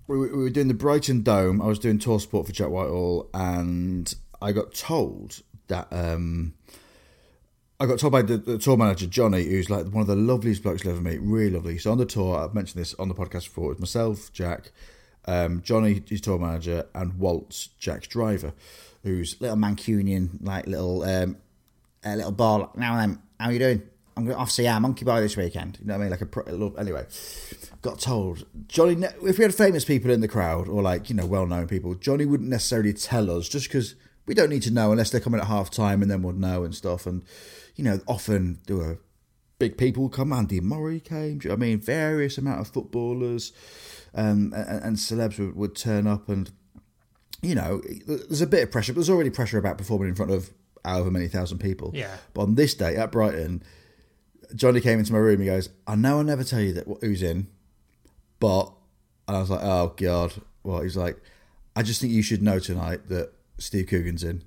we 0.09 0.19
were, 0.19 0.27
we 0.37 0.43
were 0.45 0.51
doing 0.51 0.69
the 0.69 0.75
Brighton 0.75 1.23
Dome. 1.23 1.63
I 1.63 1.67
was 1.67 1.79
doing 1.79 1.99
tour 1.99 2.19
support 2.21 2.47
for 2.47 2.53
Jack 2.53 2.69
Whitehall, 2.69 3.31
and 3.33 4.13
I 4.43 4.53
got 4.53 4.75
told 4.75 5.43
that 5.69 5.89
um, 5.91 6.55
I 7.81 7.87
got 7.87 7.99
told 7.99 8.13
by 8.13 8.23
the, 8.23 8.37
the 8.37 8.59
tour 8.59 8.77
manager 8.77 9.07
Johnny, 9.07 9.45
who's 9.45 9.71
like 9.71 9.87
one 9.87 10.03
of 10.03 10.07
the 10.07 10.17
loveliest 10.17 10.63
blokes 10.63 10.85
you'll 10.85 10.93
ever 10.93 11.01
meet, 11.01 11.21
really 11.23 11.51
lovely. 11.51 11.79
So 11.79 11.91
on 11.91 11.99
the 11.99 12.05
tour, 12.05 12.39
I've 12.39 12.55
mentioned 12.55 12.81
this 12.81 12.95
on 12.95 13.09
the 13.09 13.15
podcast 13.15 13.45
before. 13.45 13.73
It 13.73 13.81
was 13.81 13.81
myself, 13.81 14.31
Jack, 14.33 14.71
um, 15.27 15.63
Johnny, 15.63 16.03
his 16.07 16.21
tour 16.21 16.39
manager, 16.39 16.87
and 16.95 17.19
Waltz, 17.19 17.69
Jack's 17.79 18.07
driver, 18.07 18.53
who's 19.03 19.41
little 19.41 19.57
Mancunian, 19.57 20.45
like 20.45 20.67
little 20.67 21.03
um, 21.05 21.39
a 22.05 22.17
little 22.17 22.33
ball. 22.33 22.71
Now 22.77 22.97
then, 22.97 23.19
how 23.39 23.49
you 23.49 23.59
doing? 23.59 23.83
I'm 24.17 24.27
going 24.27 24.37
off 24.37 24.51
see 24.51 24.67
our 24.67 24.81
monkey 24.81 25.07
boy 25.07 25.23
this 25.23 25.37
weekend. 25.39 25.79
You 25.81 25.87
know 25.87 25.95
what 25.95 26.01
I 26.01 26.03
mean? 26.03 26.11
Like 26.11 26.21
a 26.21 26.27
pro- 26.27 26.75
anyway. 26.75 27.07
Got 27.81 28.01
told 28.01 28.45
Johnny. 28.69 29.03
If 29.23 29.39
we 29.39 29.45
had 29.45 29.55
famous 29.55 29.87
people 29.87 30.11
in 30.11 30.21
the 30.21 30.29
crowd 30.29 30.69
or 30.69 30.83
like 30.83 31.09
you 31.09 31.17
know 31.17 31.25
well-known 31.25 31.67
people, 31.67 31.95
Johnny 31.95 32.27
wouldn't 32.27 32.51
necessarily 32.51 32.93
tell 32.93 33.31
us 33.31 33.49
just 33.49 33.69
because 33.69 33.95
we 34.31 34.35
don't 34.35 34.49
need 34.49 34.63
to 34.63 34.71
know 34.71 34.93
unless 34.93 35.11
they're 35.11 35.21
coming 35.21 35.41
at 35.41 35.49
half 35.49 35.71
time 35.71 36.03
and 36.03 36.09
then 36.09 36.23
we'll 36.23 36.33
know 36.33 36.63
and 36.63 36.73
stuff. 36.73 37.05
And 37.05 37.25
you 37.75 37.83
know, 37.83 37.99
often 38.07 38.61
there 38.69 38.77
were 38.77 39.01
big 39.59 39.77
people 39.77 40.09
come. 40.09 40.33
Andy 40.33 40.61
Murray 40.61 41.01
came. 41.01 41.39
do 41.39 41.49
you 41.49 41.49
know 41.49 41.55
I 41.55 41.59
mean, 41.59 41.81
various 41.81 42.39
amount 42.39 42.61
of 42.61 42.69
footballers 42.69 43.53
um, 44.15 44.53
and, 44.55 44.85
and 44.85 44.97
celebs 44.99 45.41
would, 45.41 45.57
would 45.57 45.75
turn 45.75 46.07
up, 46.07 46.29
and 46.29 46.49
you 47.43 47.57
know, 47.57 47.83
there's 48.07 48.41
a 48.41 48.47
bit 48.47 48.63
of 48.63 48.71
pressure. 48.71 48.93
But 48.93 48.99
there's 49.01 49.11
already 49.11 49.31
pressure 49.31 49.59
about 49.59 49.79
performing 49.79 50.11
in 50.11 50.15
front 50.15 50.31
of 50.31 50.51
however 50.85 51.11
many 51.11 51.27
thousand 51.27 51.59
people. 51.59 51.91
Yeah. 51.93 52.17
But 52.33 52.43
on 52.43 52.55
this 52.55 52.75
day 52.75 52.95
at 52.95 53.11
Brighton, 53.11 53.65
Johnny 54.55 54.81
came 54.81 55.01
into 55.01 55.13
my 55.13 55.19
room. 55.19 55.41
He 55.41 55.47
goes, 55.47 55.71
"I 55.89 55.97
know 55.97 56.21
I 56.21 56.23
never 56.23 56.45
tell 56.45 56.61
you 56.61 56.73
that 56.75 56.87
who's 57.01 57.25
in, 57.25 57.49
but," 58.39 58.73
and 59.27 59.37
I 59.37 59.41
was 59.41 59.51
like, 59.51 59.65
"Oh 59.65 59.93
God." 59.97 60.35
Well, 60.63 60.83
he's 60.83 60.97
like, 60.97 61.21
"I 61.75 61.83
just 61.83 62.01
think 62.01 62.13
you 62.13 62.23
should 62.23 62.43
know 62.43 62.61
tonight 62.61 63.09
that 63.09 63.33
Steve 63.61 63.87
Coogan's 63.87 64.25
in." 64.25 64.43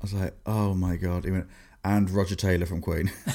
I 0.00 0.04
was 0.04 0.12
like, 0.12 0.34
"Oh 0.46 0.74
my 0.74 0.96
God." 0.96 1.24
He 1.24 1.30
went, 1.30 1.48
"And 1.84 2.10
Roger 2.10 2.34
Taylor 2.34 2.66
from 2.66 2.80
Queen." 2.80 3.10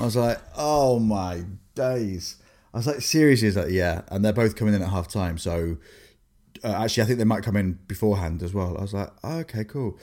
I 0.00 0.04
was 0.04 0.16
like, 0.16 0.38
"Oh 0.56 0.98
my 0.98 1.44
days." 1.74 2.36
I 2.74 2.78
was 2.78 2.86
like, 2.86 3.00
"Seriously?" 3.00 3.48
He's 3.48 3.56
like, 3.56 3.70
"Yeah," 3.70 4.02
and 4.08 4.24
they're 4.24 4.32
both 4.32 4.56
coming 4.56 4.74
in 4.74 4.82
at 4.82 4.88
half 4.88 5.08
time, 5.08 5.38
so. 5.38 5.78
Uh, 6.64 6.72
actually, 6.72 7.04
I 7.04 7.06
think 7.06 7.18
they 7.18 7.24
might 7.24 7.44
come 7.44 7.56
in 7.56 7.78
beforehand 7.86 8.42
as 8.42 8.52
well. 8.52 8.76
I 8.76 8.80
was 8.80 8.92
like, 8.92 9.10
oh, 9.22 9.38
okay, 9.38 9.62
cool. 9.62 9.96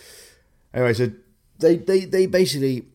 Anyway, 0.73 0.93
so 0.93 1.11
they, 1.59 1.75
they, 1.75 2.05
they 2.05 2.27
basically, 2.27 2.85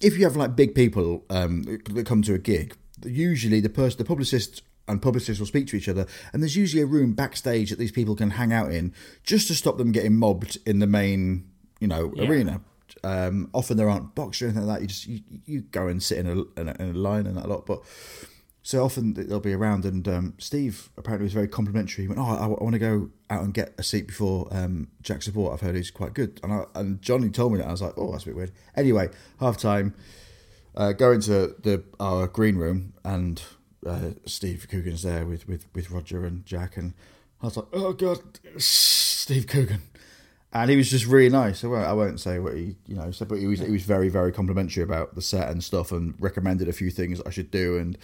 if 0.00 0.16
you 0.16 0.22
have 0.22 0.36
like 0.36 0.54
big 0.54 0.76
people 0.76 1.24
um, 1.28 1.64
that 1.64 2.06
come 2.06 2.22
to 2.22 2.34
a 2.34 2.38
gig, 2.38 2.76
usually 3.04 3.60
the 3.60 3.68
person, 3.68 3.98
the 3.98 4.04
publicist 4.04 4.62
and 4.88 5.00
publicists 5.00 5.40
will 5.40 5.46
speak 5.46 5.66
to 5.68 5.76
each 5.76 5.88
other, 5.88 6.06
and 6.32 6.42
there's 6.42 6.56
usually 6.56 6.82
a 6.82 6.86
room 6.86 7.12
backstage 7.14 7.70
that 7.70 7.78
these 7.78 7.92
people 7.92 8.14
can 8.14 8.30
hang 8.30 8.52
out 8.52 8.72
in, 8.72 8.92
just 9.22 9.48
to 9.48 9.54
stop 9.54 9.78
them 9.78 9.92
getting 9.92 10.14
mobbed 10.16 10.58
in 10.66 10.78
the 10.78 10.86
main, 10.86 11.48
you 11.80 11.88
know, 11.88 12.12
Yeah. 12.14 12.28
arena. 12.28 12.60
Um, 13.02 13.50
often 13.52 13.76
there 13.76 13.88
aren't 13.90 14.14
boxes 14.14 14.42
or 14.42 14.44
anything 14.46 14.66
like 14.66 14.76
that. 14.78 14.82
You 14.82 14.88
just 14.88 15.06
you, 15.06 15.20
you 15.46 15.60
go 15.62 15.88
and 15.88 16.02
sit 16.02 16.18
in 16.18 16.26
a, 16.26 16.60
in 16.60 16.68
a 16.68 16.76
in 16.78 16.90
a 16.94 16.98
line 16.98 17.26
and 17.26 17.36
that 17.36 17.48
lot, 17.48 17.66
but. 17.66 17.82
So 18.66 18.82
often 18.82 19.12
they'll 19.12 19.40
be 19.40 19.52
around, 19.52 19.84
and 19.84 20.08
um, 20.08 20.34
Steve 20.38 20.88
apparently 20.96 21.24
was 21.24 21.34
very 21.34 21.48
complimentary. 21.48 22.04
He 22.04 22.08
went, 22.08 22.18
"Oh, 22.18 22.24
I, 22.24 22.46
want 22.46 22.72
to 22.72 22.78
go 22.78 23.10
out 23.28 23.42
and 23.42 23.52
get 23.52 23.74
a 23.76 23.82
seat 23.82 24.06
before 24.06 24.48
um, 24.50 24.88
Jack 25.02 25.20
Support. 25.20 25.52
I've 25.52 25.60
heard 25.60 25.74
he's 25.76 25.90
quite 25.90 26.14
good." 26.14 26.40
And 26.42 26.50
I, 26.50 26.64
and 26.74 27.02
Johnny 27.02 27.28
told 27.28 27.52
me 27.52 27.58
that. 27.58 27.68
I 27.68 27.72
was 27.72 27.82
like, 27.82 27.92
"Oh, 27.98 28.10
that's 28.10 28.22
a 28.22 28.28
bit 28.28 28.36
weird." 28.36 28.52
Anyway, 28.74 29.10
half 29.38 29.58
time, 29.58 29.92
uh, 30.76 30.92
go 30.92 31.12
into 31.12 31.54
the 31.62 31.84
our 32.00 32.26
green 32.26 32.56
room, 32.56 32.94
and 33.04 33.42
uh, 33.86 34.10
Steve 34.26 34.66
Coogan's 34.70 35.02
there 35.02 35.26
with, 35.26 35.48
with, 35.48 35.66
with 35.74 35.90
Roger 35.90 36.24
and 36.24 36.44
Jack, 36.44 36.76
and 36.76 36.94
I 37.42 37.46
was 37.46 37.56
like, 37.56 37.66
"Oh 37.72 37.92
God, 37.92 38.18
Steve 38.58 39.46
Coogan," 39.46 39.82
and 40.52 40.70
he 40.70 40.76
was 40.76 40.90
just 40.90 41.06
really 41.06 41.30
nice. 41.30 41.64
I 41.64 41.68
won't, 41.68 41.86
I 41.86 41.92
won't 41.92 42.20
say 42.20 42.38
what 42.38 42.54
he 42.54 42.76
you 42.86 42.96
know 42.96 43.10
said, 43.10 43.28
but 43.28 43.38
he 43.38 43.46
was 43.46 43.60
he 43.60 43.70
was 43.70 43.82
very 43.82 44.08
very 44.08 44.32
complimentary 44.32 44.82
about 44.82 45.14
the 45.14 45.22
set 45.22 45.50
and 45.50 45.62
stuff, 45.62 45.92
and 45.92 46.14
recommended 46.18 46.68
a 46.68 46.72
few 46.72 46.90
things 46.90 47.20
I 47.26 47.30
should 47.30 47.50
do, 47.50 47.76
and 47.76 47.98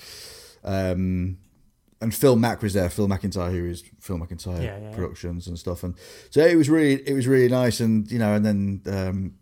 um, 0.65 1.39
and 2.01 2.15
Phil 2.15 2.37
Mack 2.37 2.63
was 2.63 2.75
there. 2.75 2.91
Phil 2.91 3.09
McIntyre, 3.09 3.51
who 3.51 3.67
is 3.67 3.85
Phil 4.01 4.19
McIntyre 4.19 4.63
Yeah, 4.63 4.79
yeah. 4.79 4.95
Productions 4.95 5.47
and 5.47 5.59
stuff, 5.59 5.85
and 5.85 5.95
so 6.31 6.45
it 6.45 6.57
was 6.57 6.69
really 6.69 6.95
it 7.09 7.15
was 7.15 7.27
really 7.27 7.49
nice, 7.49 7.81
and 7.81 8.11
you 8.11 8.19
know, 8.19 8.35
and 8.35 8.45
then 8.45 8.83
um, 8.87 9.35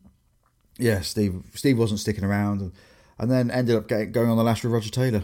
yeah, 0.78 1.00
Steve 1.00 1.42
Steve 1.54 1.78
wasn't 1.78 2.00
sticking 2.00 2.24
around, 2.24 2.60
and, 2.60 2.72
and 3.18 3.30
then 3.30 3.50
ended 3.50 3.76
up 3.76 3.88
getting, 3.88 4.12
going 4.12 4.30
on 4.30 4.36
the 4.36 4.44
last 4.44 4.62
with 4.62 4.72
Roger 4.72 4.90
Taylor. 4.90 5.22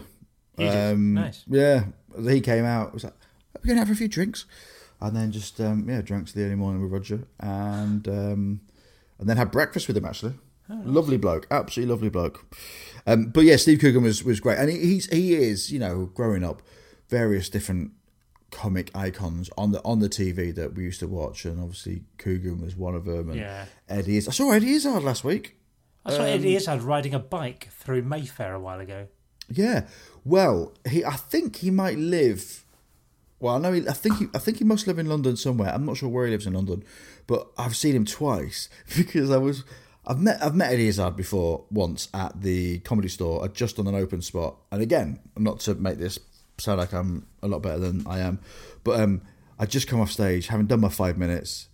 Did. 0.57 0.97
Nice. 0.97 1.43
Yeah, 1.47 1.85
he 2.27 2.41
came 2.41 2.65
out. 2.65 2.93
Was 2.93 3.03
like, 3.03 3.13
"We're 3.61 3.67
going 3.67 3.77
to 3.77 3.85
have 3.85 3.91
a 3.91 3.95
few 3.97 4.07
drinks," 4.07 4.45
and 5.01 5.15
then 5.15 5.31
just 5.31 5.59
um, 5.61 5.87
yeah, 5.89 6.01
drank 6.01 6.27
to 6.27 6.35
the 6.35 6.43
early 6.45 6.55
morning 6.55 6.81
with 6.81 6.91
Roger, 6.91 7.27
and 7.39 8.07
um, 8.07 8.61
and 9.19 9.29
then 9.29 9.37
had 9.37 9.51
breakfast 9.51 9.87
with 9.87 9.97
him. 9.97 10.05
Actually, 10.05 10.33
Oh, 10.69 10.81
lovely 10.83 11.17
bloke, 11.17 11.45
absolutely 11.51 11.91
lovely 11.93 12.09
bloke. 12.09 12.45
Um, 13.05 13.27
but 13.27 13.41
yeah, 13.41 13.55
Steve 13.57 13.79
Coogan 13.79 14.03
was 14.03 14.23
was 14.23 14.39
great, 14.39 14.57
and 14.57 14.69
he, 14.69 14.77
he's 14.79 15.05
he 15.11 15.35
is 15.35 15.71
you 15.71 15.79
know 15.79 16.05
growing 16.13 16.43
up 16.43 16.61
various 17.09 17.49
different 17.49 17.91
comic 18.51 18.89
icons 18.95 19.49
on 19.57 19.71
the 19.73 19.83
on 19.83 19.99
the 19.99 20.09
TV 20.09 20.55
that 20.55 20.73
we 20.75 20.83
used 20.83 21.01
to 21.01 21.07
watch, 21.07 21.45
and 21.45 21.59
obviously 21.59 22.03
Coogan 22.17 22.61
was 22.61 22.75
one 22.75 22.95
of 22.95 23.05
them, 23.05 23.29
and 23.29 23.39
Yeah. 23.39 23.65
Eddie 23.89 24.17
is. 24.17 24.27
I 24.27 24.31
saw 24.31 24.51
Eddie 24.51 24.71
Izzard 24.73 25.03
last 25.03 25.23
week. 25.23 25.57
I 26.05 26.11
saw 26.11 26.21
Um, 26.21 26.27
Eddie 26.27 26.55
Izzard 26.55 26.81
riding 26.81 27.13
a 27.13 27.19
bike 27.19 27.69
through 27.71 28.03
Mayfair 28.03 28.53
a 28.55 28.59
while 28.59 28.79
ago. 28.79 29.07
Yeah. 29.49 29.87
Well, 30.23 30.73
he 30.89 31.05
I 31.05 31.15
think 31.15 31.57
he 31.57 31.71
might 31.71 31.97
live. 31.97 32.65
Well, 33.39 33.55
I 33.55 33.59
know. 33.59 33.71
He, 33.73 33.87
I 33.87 33.93
think 33.93 34.17
he. 34.17 34.25
I 34.33 34.39
think 34.39 34.57
he 34.57 34.63
must 34.63 34.87
live 34.87 34.97
in 34.97 35.07
London 35.07 35.37
somewhere. 35.37 35.71
I'm 35.73 35.85
not 35.85 35.97
sure 35.97 36.09
where 36.09 36.25
he 36.25 36.31
lives 36.31 36.47
in 36.47 36.53
London, 36.53 36.83
but 37.27 37.47
I've 37.57 37.75
seen 37.75 37.95
him 37.95 38.05
twice 38.05 38.69
because 38.97 39.29
I 39.29 39.37
was. 39.37 39.63
I've 40.07 40.19
met. 40.19 40.41
I've 40.41 40.55
met 40.55 40.71
Eddie 40.71 40.87
Izzard 40.87 41.15
before 41.15 41.65
once 41.69 42.07
at 42.13 42.41
the 42.41 42.79
comedy 42.79 43.07
store, 43.07 43.47
just 43.49 43.79
on 43.79 43.87
an 43.87 43.95
open 43.95 44.21
spot. 44.21 44.57
And 44.71 44.81
again, 44.81 45.19
not 45.37 45.59
to 45.61 45.75
make 45.75 45.97
this 45.97 46.19
sound 46.57 46.79
like 46.79 46.93
I'm 46.93 47.27
a 47.41 47.47
lot 47.47 47.61
better 47.61 47.79
than 47.79 48.05
I 48.07 48.19
am, 48.19 48.39
but 48.83 48.99
um, 48.99 49.21
I 49.59 49.65
just 49.65 49.87
come 49.87 49.99
off 49.99 50.11
stage, 50.11 50.47
having 50.47 50.67
done 50.67 50.79
my 50.79 50.89
five 50.89 51.17
minutes, 51.17 51.67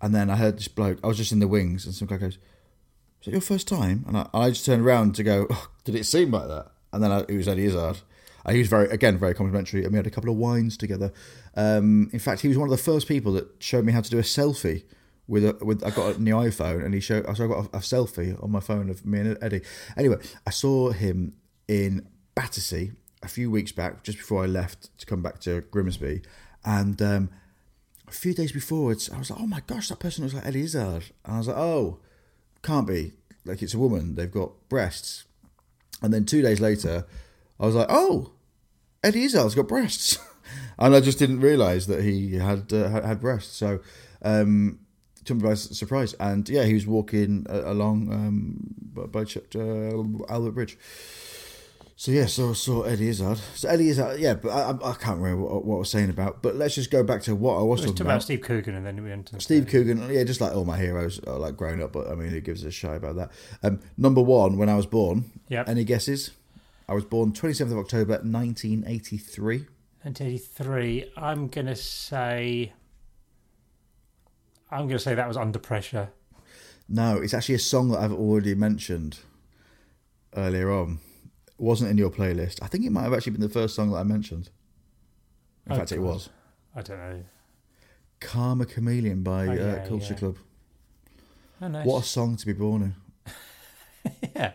and 0.00 0.14
then 0.14 0.30
I 0.30 0.36
heard 0.36 0.58
this 0.58 0.68
bloke. 0.68 0.98
I 1.02 1.08
was 1.08 1.16
just 1.16 1.32
in 1.32 1.40
the 1.40 1.48
wings, 1.48 1.84
and 1.84 1.94
some 1.94 2.08
guy 2.08 2.16
goes, 2.16 2.34
"Is 2.34 3.24
that 3.24 3.32
your 3.32 3.40
first 3.40 3.68
time?" 3.68 4.04
And 4.06 4.16
I, 4.16 4.28
I 4.32 4.50
just 4.50 4.64
turned 4.64 4.84
around 4.84 5.14
to 5.16 5.22
go, 5.22 5.46
oh, 5.50 5.68
"Did 5.84 5.94
it 5.94 6.04
seem 6.04 6.30
like 6.30 6.48
that?" 6.48 6.70
And 6.92 7.02
then 7.02 7.12
I, 7.12 7.20
it 7.28 7.36
was 7.36 7.48
Eddie 7.48 7.66
Izzard. 7.66 7.98
And 8.44 8.54
he 8.54 8.60
was 8.60 8.68
very, 8.68 8.88
again, 8.88 9.18
very 9.18 9.34
complimentary, 9.34 9.82
and 9.84 9.92
we 9.92 9.96
had 9.96 10.06
a 10.06 10.10
couple 10.10 10.30
of 10.30 10.36
wines 10.36 10.76
together. 10.76 11.12
Um, 11.54 12.08
in 12.12 12.18
fact, 12.18 12.40
he 12.40 12.48
was 12.48 12.56
one 12.56 12.68
of 12.68 12.70
the 12.70 12.82
first 12.82 13.08
people 13.08 13.32
that 13.34 13.46
showed 13.58 13.84
me 13.84 13.92
how 13.92 14.00
to 14.00 14.10
do 14.10 14.18
a 14.18 14.22
selfie 14.22 14.84
with 15.26 15.44
a, 15.44 15.58
with. 15.62 15.84
I 15.84 15.90
got 15.90 16.16
a 16.16 16.22
new 16.22 16.34
iPhone, 16.34 16.84
and 16.84 16.94
he 16.94 17.00
showed. 17.00 17.26
So 17.36 17.44
I 17.44 17.48
got 17.48 17.66
a, 17.66 17.76
a 17.76 17.80
selfie 17.80 18.42
on 18.42 18.50
my 18.50 18.60
phone 18.60 18.88
of 18.90 19.04
me 19.04 19.20
and 19.20 19.38
Eddie. 19.42 19.62
Anyway, 19.96 20.16
I 20.46 20.50
saw 20.50 20.90
him 20.90 21.34
in 21.66 22.08
Battersea 22.34 22.92
a 23.22 23.28
few 23.28 23.50
weeks 23.50 23.72
back, 23.72 24.02
just 24.02 24.18
before 24.18 24.44
I 24.44 24.46
left 24.46 24.96
to 24.98 25.04
come 25.04 25.22
back 25.22 25.40
to 25.40 25.60
Grimsby, 25.70 26.22
and 26.64 27.02
um, 27.02 27.30
a 28.06 28.12
few 28.12 28.32
days 28.32 28.52
before, 28.52 28.92
it's, 28.92 29.10
I 29.12 29.18
was 29.18 29.30
like, 29.30 29.40
"Oh 29.40 29.46
my 29.46 29.60
gosh, 29.66 29.88
that 29.88 29.98
person 29.98 30.24
looks 30.24 30.34
like 30.34 30.46
Eddie 30.46 30.62
Izzard," 30.62 31.04
and 31.24 31.34
I 31.34 31.38
was 31.38 31.48
like, 31.48 31.56
"Oh, 31.56 31.98
can't 32.62 32.86
be 32.86 33.12
like 33.44 33.62
it's 33.62 33.74
a 33.74 33.78
woman. 33.78 34.14
They've 34.14 34.30
got 34.30 34.68
breasts." 34.68 35.24
And 36.02 36.12
then 36.12 36.24
two 36.24 36.42
days 36.42 36.60
later, 36.60 37.06
I 37.58 37.66
was 37.66 37.74
like, 37.74 37.88
"Oh, 37.88 38.32
Eddie 39.02 39.24
Izzard's 39.24 39.54
got 39.54 39.68
breasts," 39.68 40.18
and 40.78 40.94
I 40.94 41.00
just 41.00 41.18
didn't 41.18 41.40
realise 41.40 41.86
that 41.86 42.02
he 42.02 42.36
had 42.36 42.72
uh, 42.72 42.88
had, 42.88 43.20
breasts. 43.20 43.56
So, 43.56 43.80
um, 44.22 44.80
took 45.24 45.38
me 45.38 45.42
by 45.48 45.54
surprise. 45.54 46.14
And 46.20 46.48
yeah, 46.48 46.64
he 46.64 46.74
was 46.74 46.86
walking 46.86 47.46
uh, 47.48 47.62
along 47.64 48.12
um, 48.12 48.74
by, 48.94 49.06
Albert 50.28 50.52
Bridge. 50.52 50.78
So 51.98 52.12
yeah, 52.12 52.26
so 52.26 52.52
saw 52.52 52.82
Eddie 52.82 53.08
Izzard. 53.08 53.38
So 53.56 53.68
Eddie 53.68 53.88
Izzard, 53.88 54.20
yeah, 54.20 54.34
but 54.34 54.50
I, 54.50 54.70
I 54.88 54.94
can't 54.94 55.18
remember 55.18 55.42
what, 55.42 55.64
what 55.64 55.74
I 55.74 55.78
was 55.80 55.90
saying 55.90 56.10
about. 56.10 56.42
But 56.42 56.54
let's 56.54 56.76
just 56.76 56.92
go 56.92 57.02
back 57.02 57.22
to 57.22 57.34
what 57.34 57.58
I 57.58 57.62
was 57.62 57.80
talking 57.80 58.02
about. 58.02 58.12
about 58.12 58.22
Steve 58.22 58.40
Coogan 58.40 58.76
and 58.76 58.86
then 58.86 59.02
we 59.02 59.10
went 59.10 59.26
to 59.26 59.40
Steve 59.40 59.66
Coogan, 59.66 60.08
yeah, 60.08 60.22
just 60.22 60.40
like 60.40 60.54
all 60.54 60.64
my 60.64 60.78
heroes, 60.78 61.18
are 61.26 61.40
like 61.40 61.56
growing 61.56 61.82
up. 61.82 61.90
But 61.90 62.06
I 62.06 62.14
mean, 62.14 62.28
who 62.28 62.40
gives 62.40 62.62
a 62.62 62.70
shy 62.70 62.94
about 62.94 63.16
that? 63.16 63.32
Um, 63.64 63.80
number 63.96 64.22
one, 64.22 64.58
when 64.58 64.68
I 64.68 64.76
was 64.76 64.86
born. 64.86 65.24
Yep. 65.48 65.68
Any 65.68 65.82
guesses? 65.82 66.30
I 66.88 66.94
was 66.94 67.04
born 67.04 67.32
twenty 67.32 67.52
seventh 67.52 67.76
of 67.76 67.84
October, 67.84 68.20
nineteen 68.22 68.84
eighty 68.86 69.18
three. 69.18 69.66
1983. 70.02 71.14
I'm 71.16 71.48
gonna 71.48 71.74
say. 71.74 72.72
I'm 74.70 74.86
gonna 74.86 75.00
say 75.00 75.16
that 75.16 75.26
was 75.26 75.36
under 75.36 75.58
pressure. 75.58 76.10
No, 76.88 77.16
it's 77.16 77.34
actually 77.34 77.56
a 77.56 77.58
song 77.58 77.88
that 77.88 77.98
I've 77.98 78.12
already 78.12 78.54
mentioned 78.54 79.18
earlier 80.36 80.70
on. 80.70 81.00
Wasn't 81.58 81.90
in 81.90 81.98
your 81.98 82.10
playlist. 82.10 82.60
I 82.62 82.66
think 82.68 82.84
it 82.84 82.90
might 82.90 83.02
have 83.02 83.12
actually 83.12 83.32
been 83.32 83.40
the 83.40 83.48
first 83.48 83.74
song 83.74 83.90
that 83.90 83.96
I 83.98 84.02
mentioned. 84.04 84.50
In 85.66 85.72
Oh, 85.72 85.76
fact, 85.76 85.92
it 85.92 85.98
was 85.98 86.28
I 86.74 86.82
don't 86.82 86.98
know. 86.98 87.24
"Karma 88.20 88.64
Chameleon" 88.66 89.22
by 89.22 89.46
Oh, 89.48 89.52
uh, 89.70 89.86
Culture 89.88 90.12
yeah. 90.14 90.18
Club. 90.18 90.36
Oh, 91.60 91.68
nice. 91.68 91.86
What 91.86 92.04
a 92.04 92.06
song 92.06 92.36
to 92.36 92.46
be 92.46 92.52
born 92.52 92.82
in! 93.26 93.32
yeah, 94.36 94.52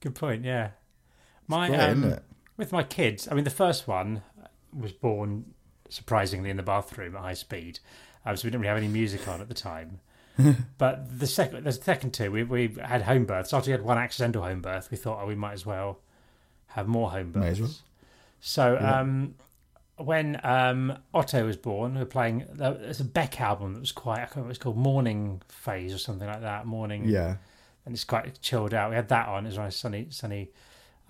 good 0.00 0.14
point. 0.14 0.44
Yeah, 0.44 0.70
my 1.46 1.68
Great, 1.68 1.80
um, 1.80 2.16
with 2.56 2.72
my 2.72 2.82
kids. 2.82 3.28
I 3.30 3.34
mean, 3.34 3.44
the 3.44 3.50
first 3.50 3.86
one 3.86 4.22
was 4.76 4.92
born 4.92 5.52
surprisingly 5.90 6.48
in 6.48 6.56
the 6.56 6.62
bathroom 6.62 7.14
at 7.16 7.20
high 7.22 7.34
speed, 7.34 7.78
um, 8.24 8.36
so 8.36 8.44
we 8.46 8.50
didn't 8.50 8.62
really 8.62 8.68
have 8.68 8.78
any 8.78 8.88
music 8.88 9.28
on 9.28 9.40
at 9.42 9.48
the 9.48 9.54
time. 9.54 10.00
but 10.78 11.18
the 11.18 11.26
second, 11.26 11.64
the 11.64 11.72
second 11.72 12.14
two, 12.14 12.30
we 12.32 12.42
we 12.42 12.68
had 12.82 13.02
home 13.02 13.26
births. 13.26 13.52
After 13.52 13.68
we 13.68 13.72
had 13.72 13.82
one 13.82 13.98
accidental 13.98 14.42
home 14.42 14.62
birth, 14.62 14.90
we 14.90 14.96
thought, 14.96 15.20
oh, 15.22 15.26
we 15.26 15.34
might 15.34 15.52
as 15.52 15.66
well 15.66 16.00
have 16.72 16.86
more 16.88 17.10
home 17.10 17.32
births. 17.32 17.60
Well. 17.60 17.70
So 18.40 18.74
Yeah. 18.80 19.00
um, 19.00 19.34
when 19.96 20.40
um, 20.42 20.98
Otto 21.14 21.46
was 21.46 21.56
born, 21.56 21.94
we 21.94 22.00
were 22.00 22.06
playing. 22.06 22.44
There's 22.52 23.00
a 23.00 23.04
Beck 23.04 23.40
album 23.40 23.74
that 23.74 23.80
was 23.80 23.92
quite. 23.92 24.16
I 24.16 24.24
can't 24.24 24.36
remember 24.36 24.48
what 24.48 24.56
it's 24.56 24.62
called 24.62 24.76
Morning 24.76 25.42
Phase 25.48 25.94
or 25.94 25.98
something 25.98 26.26
like 26.26 26.40
that. 26.40 26.66
Morning. 26.66 27.04
Yeah. 27.04 27.36
and 27.84 27.94
it's 27.94 28.04
quite 28.04 28.40
chilled 28.40 28.74
out. 28.74 28.90
We 28.90 28.96
had 28.96 29.08
that 29.08 29.28
on. 29.28 29.44
It 29.44 29.48
was 29.50 29.56
a 29.58 29.60
nice 29.60 29.76
sunny, 29.76 30.06
sunny 30.10 30.50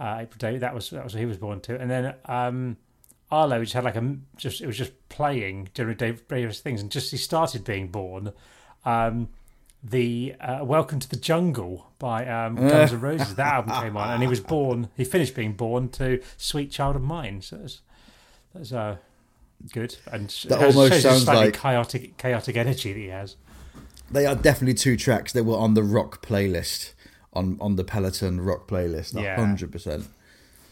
uh, 0.00 0.18
April 0.20 0.38
day. 0.38 0.58
That 0.58 0.74
was 0.74 0.90
that 0.90 1.04
was 1.04 1.14
what 1.14 1.20
he 1.20 1.26
was 1.26 1.38
born 1.38 1.60
to. 1.62 1.78
And 1.80 1.90
then 1.90 2.14
um, 2.26 2.76
Arlo 3.30 3.60
just 3.60 3.72
had 3.74 3.84
like 3.84 3.96
a 3.96 4.16
just 4.36 4.60
it 4.60 4.66
was 4.66 4.76
just 4.76 4.92
playing 5.08 5.68
during 5.74 5.96
various 6.28 6.60
things, 6.60 6.82
and 6.82 6.90
just 6.90 7.10
he 7.12 7.16
started 7.16 7.64
being 7.64 7.88
born. 7.88 8.32
Um, 8.84 9.28
the 9.82 10.34
uh, 10.40 10.64
Welcome 10.64 11.00
to 11.00 11.08
the 11.08 11.16
Jungle 11.16 11.90
by 11.98 12.26
um, 12.26 12.54
Guns 12.56 12.92
N' 12.92 13.00
Roses. 13.00 13.34
That 13.34 13.54
album 13.54 13.80
came 13.82 13.96
on, 13.96 14.10
and 14.10 14.22
he 14.22 14.28
was 14.28 14.40
born. 14.54 14.88
He 14.96 15.04
finished 15.04 15.34
being 15.34 15.52
born 15.54 15.88
to 15.90 16.20
Sweet 16.36 16.70
Child 16.70 16.96
o' 16.96 16.98
Mine. 17.00 17.40
So 17.42 17.56
that's 17.56 17.80
that's 18.54 18.72
uh, 18.72 18.96
good. 19.72 19.96
And 20.10 20.24
That 20.28 20.60
shows- 20.60 20.76
almost 20.76 21.02
sounds 21.02 21.26
like- 21.26 21.54
chaotic 21.54 22.16
chaotic 22.16 22.56
energy 22.56 22.92
that 22.92 22.98
he 22.98 23.08
has. 23.08 23.36
They 24.10 24.26
are 24.26 24.34
definitely 24.34 24.74
two 24.74 24.96
tracks 24.96 25.32
that 25.32 25.44
were 25.44 25.56
on 25.56 25.74
the 25.74 25.82
rock 25.82 26.24
playlist, 26.24 26.92
on 27.32 27.56
on 27.60 27.76
the 27.76 27.84
Peloton 27.84 28.40
rock 28.40 28.68
playlist. 28.68 29.20
Yeah. 29.20 29.36
hundred 29.36 29.72
percent. 29.72 30.06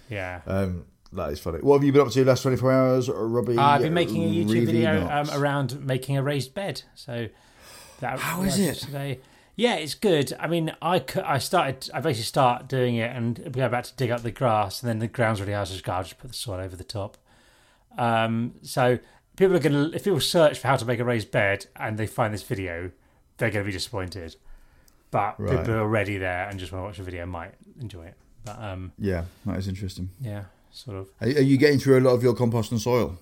Yeah. 0.09 0.41
Um, 0.47 0.85
that 1.13 1.31
is 1.33 1.41
funny. 1.41 1.59
What 1.59 1.79
have 1.79 1.85
you 1.85 1.91
been 1.93 2.03
up 2.03 2.11
to 2.11 2.23
the 2.23 2.29
last 2.31 2.43
twenty 2.43 2.57
four 2.59 2.71
hours, 2.71 3.09
Robbie? 3.09 3.57
Uh, 3.57 3.63
I've 3.63 3.83
been 3.83 3.95
making 3.95 4.23
a 4.23 4.27
YouTube 4.29 4.53
Really 4.53 4.67
video 4.67 5.09
um, 5.11 5.31
around 5.31 5.85
making 5.85 6.17
a 6.17 6.23
raised 6.23 6.53
bed. 6.55 6.83
So 6.95 7.29
that 8.01 8.19
How 8.19 8.43
is 8.43 8.59
it? 8.59 8.75
Today. 8.77 9.21
Yeah, 9.57 9.75
it's 9.75 9.95
good. 9.95 10.33
I 10.41 10.47
mean, 10.47 10.75
I, 10.81 11.05
I 11.23 11.39
started. 11.39 11.91
I 11.93 12.01
basically 12.01 12.25
start 12.25 12.69
doing 12.69 12.97
it 12.97 13.15
and 13.15 13.53
go 13.53 13.69
back 13.69 13.85
to 13.85 13.95
dig 13.97 14.11
up 14.11 14.23
the 14.23 14.31
grass, 14.31 14.83
and 14.83 14.89
then 14.89 14.99
the 15.01 15.09
ground's 15.09 15.41
really 15.41 15.53
hard. 15.53 15.69
So 15.69 15.73
I 15.73 15.75
just 15.75 15.85
go, 15.85 15.93
I'll 15.93 16.03
just 16.03 16.19
put 16.19 16.29
the 16.29 16.35
soil 16.37 16.61
over 16.61 16.77
the 16.77 16.85
top. 16.85 17.19
Um, 17.99 18.55
so 18.63 18.99
people 19.37 19.55
are 19.57 19.61
gonna 19.61 19.91
if 19.93 20.05
people 20.05 20.21
search 20.21 20.59
for 20.59 20.69
how 20.69 20.77
to 20.77 20.85
make 20.85 20.99
a 21.01 21.05
raised 21.05 21.31
bed 21.31 21.67
and 21.77 21.99
they 21.99 22.07
find 22.07 22.33
this 22.33 22.43
video, 22.43 22.91
they're 23.39 23.51
gonna 23.51 23.65
be 23.65 23.73
disappointed. 23.73 24.37
But 25.11 25.39
Right. 25.41 25.59
people 25.59 25.75
are 25.75 25.81
already 25.81 26.19
there 26.19 26.49
and 26.49 26.59
just 26.59 26.71
want 26.73 26.83
to 26.83 26.87
watch 26.87 26.97
the 26.99 27.03
video 27.03 27.27
might 27.27 27.53
enjoy 27.81 28.05
it. 28.07 28.15
But 28.45 28.63
um, 28.63 28.93
Yeah, 28.97 29.25
that 29.45 29.59
is 29.59 29.67
interesting. 29.69 30.11
yeah, 30.21 30.45
sort 30.71 30.97
of. 30.99 31.09
Are, 31.21 31.27
are 31.27 31.43
you 31.43 31.57
getting 31.59 31.79
through 31.81 31.99
a 31.99 32.01
lot 32.03 32.15
of 32.15 32.23
your 32.23 32.33
compost 32.35 32.71
and 32.71 32.81
soil? 32.81 33.19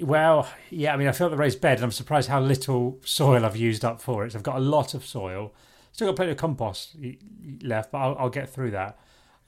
Well, 0.00 0.48
yeah, 0.70 0.92
I 0.92 0.96
mean, 0.96 1.08
I 1.08 1.12
filled 1.12 1.32
the 1.32 1.36
raised 1.36 1.60
bed 1.60 1.78
and 1.78 1.84
I'm 1.84 1.90
surprised 1.92 2.28
how 2.28 2.40
little 2.40 2.98
soil 3.04 3.44
I've 3.44 3.56
used 3.56 3.84
up 3.84 4.00
for 4.00 4.24
it. 4.24 4.32
So 4.32 4.38
I've 4.38 4.42
got 4.42 4.56
a 4.56 4.60
lot 4.60 4.94
of 4.94 5.04
soil. 5.04 5.54
Still 5.92 6.08
got 6.08 6.16
plenty 6.16 6.32
of 6.32 6.36
compost 6.38 6.96
left, 7.62 7.92
but 7.92 7.98
I'll, 7.98 8.16
I'll 8.18 8.30
get 8.30 8.50
through 8.50 8.72
that. 8.72 8.98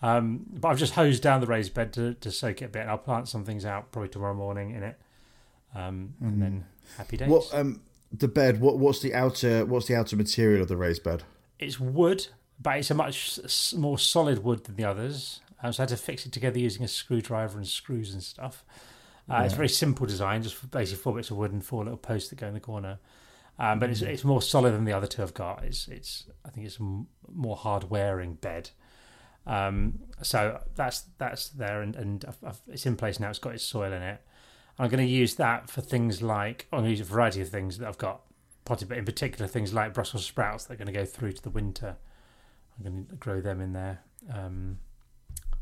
Um, 0.00 0.46
but 0.50 0.68
I've 0.68 0.78
just 0.78 0.94
hosed 0.94 1.22
down 1.22 1.40
the 1.40 1.46
raised 1.46 1.74
bed 1.74 1.92
to, 1.94 2.14
to 2.14 2.30
soak 2.30 2.62
it 2.62 2.66
a 2.66 2.68
bit 2.68 2.82
and 2.82 2.90
I'll 2.90 2.98
plant 2.98 3.28
some 3.28 3.44
things 3.44 3.64
out 3.64 3.92
probably 3.92 4.08
tomorrow 4.08 4.34
morning 4.34 4.70
in 4.70 4.82
it. 4.82 4.98
Um, 5.74 6.14
And 6.20 6.40
then 6.40 6.64
happy 6.96 7.16
days. 7.18 7.28
What 7.28 7.52
um 7.52 7.80
the 8.12 8.28
bed? 8.28 8.60
What 8.60 8.78
what's 8.78 9.00
the 9.00 9.12
outer 9.12 9.66
what's 9.66 9.86
the 9.86 9.96
outer 9.96 10.16
material 10.16 10.62
of 10.62 10.68
the 10.68 10.76
raised 10.76 11.02
bed? 11.02 11.24
It's 11.58 11.78
wood, 11.78 12.28
but 12.62 12.78
it's 12.78 12.90
a 12.90 12.94
much 12.94 13.74
more 13.76 13.98
solid 13.98 14.42
wood 14.44 14.64
than 14.64 14.76
the 14.76 14.84
others. 14.84 15.40
Um, 15.62 15.72
so 15.72 15.82
I 15.82 15.82
had 15.82 15.88
to 15.90 15.96
fix 15.96 16.24
it 16.24 16.32
together 16.32 16.58
using 16.58 16.84
a 16.84 16.88
screwdriver 16.88 17.58
and 17.58 17.66
screws 17.66 18.14
and 18.14 18.22
stuff. 18.22 18.64
Uh, 19.28 19.42
It's 19.44 19.54
a 19.54 19.56
very 19.56 19.68
simple 19.68 20.06
design, 20.06 20.42
just 20.42 20.70
basically 20.70 21.02
four 21.02 21.14
bits 21.14 21.30
of 21.30 21.36
wood 21.36 21.52
and 21.52 21.64
four 21.64 21.84
little 21.84 21.98
posts 21.98 22.30
that 22.30 22.36
go 22.36 22.46
in 22.46 22.54
the 22.54 22.60
corner. 22.60 22.98
Um, 23.58 23.80
but 23.80 23.90
it's 23.90 24.02
it's 24.02 24.24
more 24.24 24.40
solid 24.40 24.72
than 24.72 24.84
the 24.84 24.92
other 24.92 25.06
two 25.08 25.22
I've 25.22 25.34
got. 25.34 25.64
It's 25.64 25.88
it's 25.88 26.26
I 26.44 26.50
think 26.50 26.66
it's 26.66 26.78
a 26.78 27.04
more 27.32 27.56
hard 27.56 27.90
wearing 27.90 28.34
bed. 28.34 28.70
Um, 29.46 30.00
so 30.22 30.60
that's 30.76 31.04
that's 31.18 31.48
there 31.48 31.82
and 31.82 31.96
and 31.96 32.24
I've, 32.28 32.38
I've, 32.46 32.60
it's 32.68 32.86
in 32.86 32.96
place 32.96 33.18
now. 33.18 33.30
It's 33.30 33.38
got 33.38 33.54
its 33.54 33.64
soil 33.64 33.92
in 33.92 34.02
it. 34.02 34.20
I'm 34.78 34.88
going 34.88 35.04
to 35.04 35.12
use 35.12 35.34
that 35.34 35.68
for 35.68 35.80
things 35.80 36.22
like 36.22 36.68
I'm 36.72 36.80
going 36.80 36.84
to 36.84 36.90
use 36.90 37.00
a 37.00 37.04
variety 37.04 37.40
of 37.40 37.48
things 37.48 37.78
that 37.78 37.88
I've 37.88 37.98
got 37.98 38.20
potted, 38.64 38.88
but 38.88 38.98
in 38.98 39.04
particular 39.04 39.48
things 39.48 39.74
like 39.74 39.92
Brussels 39.92 40.24
sprouts 40.24 40.64
that 40.64 40.74
are 40.74 40.76
going 40.76 40.86
to 40.86 40.92
go 40.92 41.04
through 41.04 41.32
to 41.32 41.42
the 41.42 41.50
winter. 41.50 41.96
I'm 42.76 42.84
going 42.84 43.06
to 43.06 43.16
grow 43.16 43.40
them 43.40 43.60
in 43.60 43.72
there. 43.72 44.02
Um, 44.32 44.78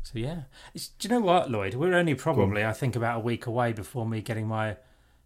so 0.03 0.19
yeah, 0.19 0.43
it's, 0.73 0.87
do 0.89 1.07
you 1.07 1.15
know 1.15 1.21
what, 1.21 1.51
Lloyd? 1.51 1.73
We're 1.73 1.93
only 1.93 2.15
probably 2.15 2.63
I 2.63 2.73
think 2.73 2.95
about 2.95 3.17
a 3.17 3.19
week 3.19 3.45
away 3.45 3.73
before 3.73 4.05
me 4.05 4.21
getting 4.21 4.47
my 4.47 4.77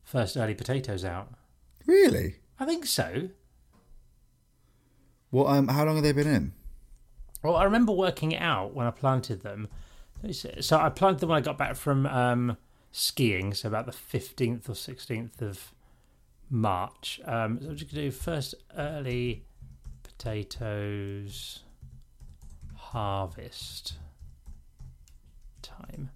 first 0.03 0.37
early 0.37 0.55
potatoes 0.55 1.05
out. 1.05 1.33
Really? 1.85 2.35
I 2.59 2.65
think 2.65 2.85
so. 2.85 3.29
What 5.29 5.47
um 5.47 5.67
how 5.67 5.85
long 5.85 5.95
have 5.95 6.03
they 6.03 6.11
been 6.11 6.27
in? 6.27 6.53
Well, 7.43 7.55
I 7.55 7.63
remember 7.63 7.91
working 7.91 8.33
it 8.33 8.41
out 8.41 8.73
when 8.73 8.85
I 8.85 8.91
planted 8.91 9.41
them. 9.41 9.67
So 10.31 10.77
I 10.77 10.89
planted 10.89 11.21
them 11.21 11.29
when 11.29 11.39
I 11.39 11.41
got 11.41 11.57
back 11.57 11.75
from 11.75 12.05
um, 12.05 12.57
skiing, 12.91 13.55
so 13.55 13.67
about 13.67 13.87
the 13.87 13.91
15th 13.91 14.69
or 14.69 14.73
16th 14.73 15.41
of 15.41 15.73
March. 16.49 17.19
Um, 17.25 17.59
so 17.59 17.69
I'm 17.69 17.75
just 17.75 17.91
going 17.91 18.03
to 18.03 18.09
do 18.09 18.11
first 18.11 18.53
early 18.77 19.45
potatoes 20.03 21.63
harvest 22.75 23.93
time. 25.81 26.11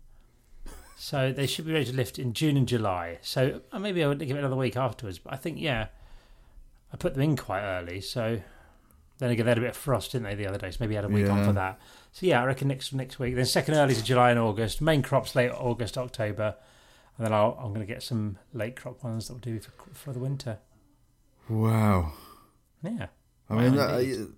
So 0.97 1.31
they 1.31 1.45
should 1.45 1.65
be 1.65 1.73
ready 1.73 1.85
to 1.85 1.93
lift 1.93 2.17
in 2.17 2.33
June 2.33 2.57
and 2.57 2.67
July. 2.67 3.19
So 3.21 3.61
uh, 3.71 3.79
maybe 3.79 4.03
I 4.03 4.07
would 4.07 4.19
give 4.19 4.35
it 4.35 4.39
another 4.39 4.55
week 4.55 4.77
afterwards. 4.77 5.19
But 5.19 5.33
I 5.33 5.35
think, 5.35 5.59
yeah, 5.59 5.87
I 6.93 6.97
put 6.97 7.13
them 7.13 7.23
in 7.23 7.35
quite 7.35 7.61
early. 7.61 8.01
So 8.01 8.41
then 9.17 9.29
again, 9.29 9.45
they 9.45 9.51
had 9.51 9.57
a 9.57 9.61
bit 9.61 9.71
of 9.71 9.77
frost, 9.77 10.13
didn't 10.13 10.25
they, 10.25 10.35
the 10.35 10.47
other 10.47 10.57
day? 10.57 10.71
So 10.71 10.77
maybe 10.79 10.95
I 10.97 11.01
had 11.01 11.11
a 11.11 11.13
week 11.13 11.29
on 11.29 11.45
for 11.45 11.53
that. 11.53 11.79
So 12.11 12.25
yeah, 12.25 12.41
I 12.41 12.45
reckon 12.45 12.69
next 12.69 12.93
next 12.93 13.19
week. 13.19 13.35
Then 13.35 13.45
second 13.45 13.75
early 13.75 13.93
is 13.93 14.01
July 14.01 14.31
and 14.31 14.39
August. 14.39 14.81
Main 14.81 15.01
crops 15.01 15.35
late 15.35 15.51
August, 15.51 15.97
October, 15.97 16.55
and 17.17 17.25
then 17.25 17.33
I'll, 17.33 17.57
I'm 17.59 17.73
going 17.73 17.85
to 17.85 17.93
get 17.93 18.01
some 18.01 18.37
late 18.53 18.75
crop 18.75 19.03
ones 19.03 19.27
that 19.27 19.33
will 19.33 19.39
do 19.39 19.59
for, 19.59 19.71
for 19.93 20.13
the 20.13 20.19
winter. 20.19 20.59
Wow. 21.49 22.13
Yeah. 22.81 23.07
I 23.49 23.55
mean, 23.55 23.77
uh, 23.77 23.83
are 23.83 24.01
you, 24.01 24.35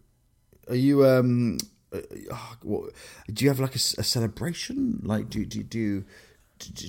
are 0.68 0.76
you 0.76 1.06
um, 1.06 1.60
uh, 1.94 2.00
oh, 2.32 2.56
what, 2.64 2.92
do 3.32 3.44
you 3.46 3.50
have 3.50 3.60
like 3.60 3.76
a 3.76 3.80
celebration? 3.80 5.00
Like, 5.04 5.30
do 5.30 5.46
do 5.46 5.64
do 5.64 5.80
you, 5.80 6.04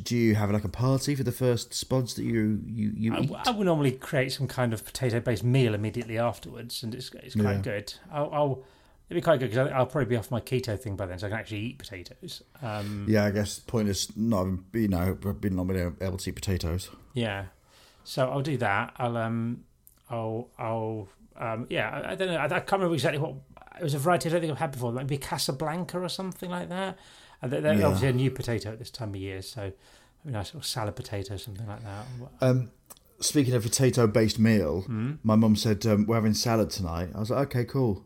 do 0.03 0.17
you 0.17 0.35
have 0.35 0.51
like 0.51 0.65
a 0.65 0.69
party 0.69 1.15
for 1.15 1.23
the 1.25 1.33
first 1.33 1.73
spods 1.73 2.15
that 2.17 2.25
you 2.25 2.61
you 2.67 2.93
you 2.97 3.15
I, 3.15 3.21
eat? 3.21 3.31
I 3.47 3.51
would 3.51 3.67
normally 3.67 3.93
create 3.93 4.33
some 4.33 4.47
kind 4.49 4.73
of 4.73 4.85
potato-based 4.85 5.45
meal 5.45 5.75
immediately 5.75 6.19
afterwards, 6.19 6.83
and 6.83 6.95
it's 6.95 7.11
it's 7.23 7.35
quite 7.35 7.57
Yeah. 7.57 7.61
good. 7.63 7.95
I'll, 8.11 8.31
I'll 8.33 8.65
it'll 9.11 9.19
be 9.19 9.23
quite 9.23 9.41
good 9.41 9.51
because 9.51 9.71
I'll 9.73 9.87
probably 9.87 10.07
be 10.09 10.17
off 10.17 10.31
my 10.31 10.41
keto 10.41 10.79
thing 10.79 10.97
by 10.97 11.07
then, 11.07 11.19
so 11.19 11.27
I 11.27 11.31
can 11.31 11.39
actually 11.39 11.61
eat 11.61 11.79
potatoes. 11.79 12.43
Um, 12.63 13.07
Yeah, 13.09 13.25
I 13.25 13.31
guess 13.31 13.59
pointless 13.59 14.17
not 14.17 14.39
having 14.39 14.65
you 14.73 14.89
know 14.89 15.15
being 15.41 15.57
not 15.57 15.67
being 15.67 15.95
able 16.01 16.17
to 16.19 16.31
eat 16.31 16.35
potatoes. 16.35 16.91
Yeah. 17.15 17.47
So 18.05 18.29
I'll 18.31 18.41
do 18.43 18.57
that. 18.59 18.95
I'll 18.97 19.17
um 19.19 19.65
I'll 20.09 20.49
I'll 20.59 21.09
um 21.37 21.67
yeah, 21.69 21.91
I, 21.91 22.13
I 22.13 22.15
don't 22.15 22.29
know. 22.29 22.37
I, 22.37 22.45
I 22.47 22.49
can't 22.49 22.73
remember 22.73 22.95
exactly 22.95 23.19
what 23.21 23.35
it 23.79 23.83
was 23.83 23.95
a 23.95 23.99
variety 23.99 24.29
I 24.29 24.33
don't 24.33 24.41
think 24.41 24.53
I've 24.53 24.59
had 24.59 24.73
before. 24.73 24.93
Maybe 24.93 25.19
Casablanca 25.19 25.99
or 26.01 26.09
something 26.09 26.51
like 26.51 26.69
that. 26.69 26.99
And 27.43 27.53
they're, 27.53 27.61
they're 27.61 27.75
Yeah. 27.79 27.85
obviously 27.87 28.09
a 28.09 28.13
new 28.13 28.31
potato 28.31 28.73
at 28.73 28.79
this 28.79 28.91
time 28.91 29.11
of 29.11 29.17
year, 29.17 29.43
so 29.43 29.73
a 30.25 30.31
nice 30.31 30.49
little 30.49 30.63
salad 30.63 30.97
potato, 30.97 31.37
something 31.37 31.67
like 31.67 31.83
that. 31.85 32.07
Um, 32.41 32.71
speaking 33.21 33.55
of 33.55 33.63
potato 33.63 34.07
based 34.07 34.39
meal, 34.39 34.83
Hmm? 34.83 35.13
my 35.23 35.37
mum 35.37 35.55
said 35.57 35.85
um, 35.87 36.07
we're 36.07 36.17
having 36.17 36.35
salad 36.35 36.71
tonight. 36.71 37.11
I 37.15 37.21
was 37.21 37.31
like, 37.31 37.47
okay, 37.49 37.65
cool. 37.65 38.05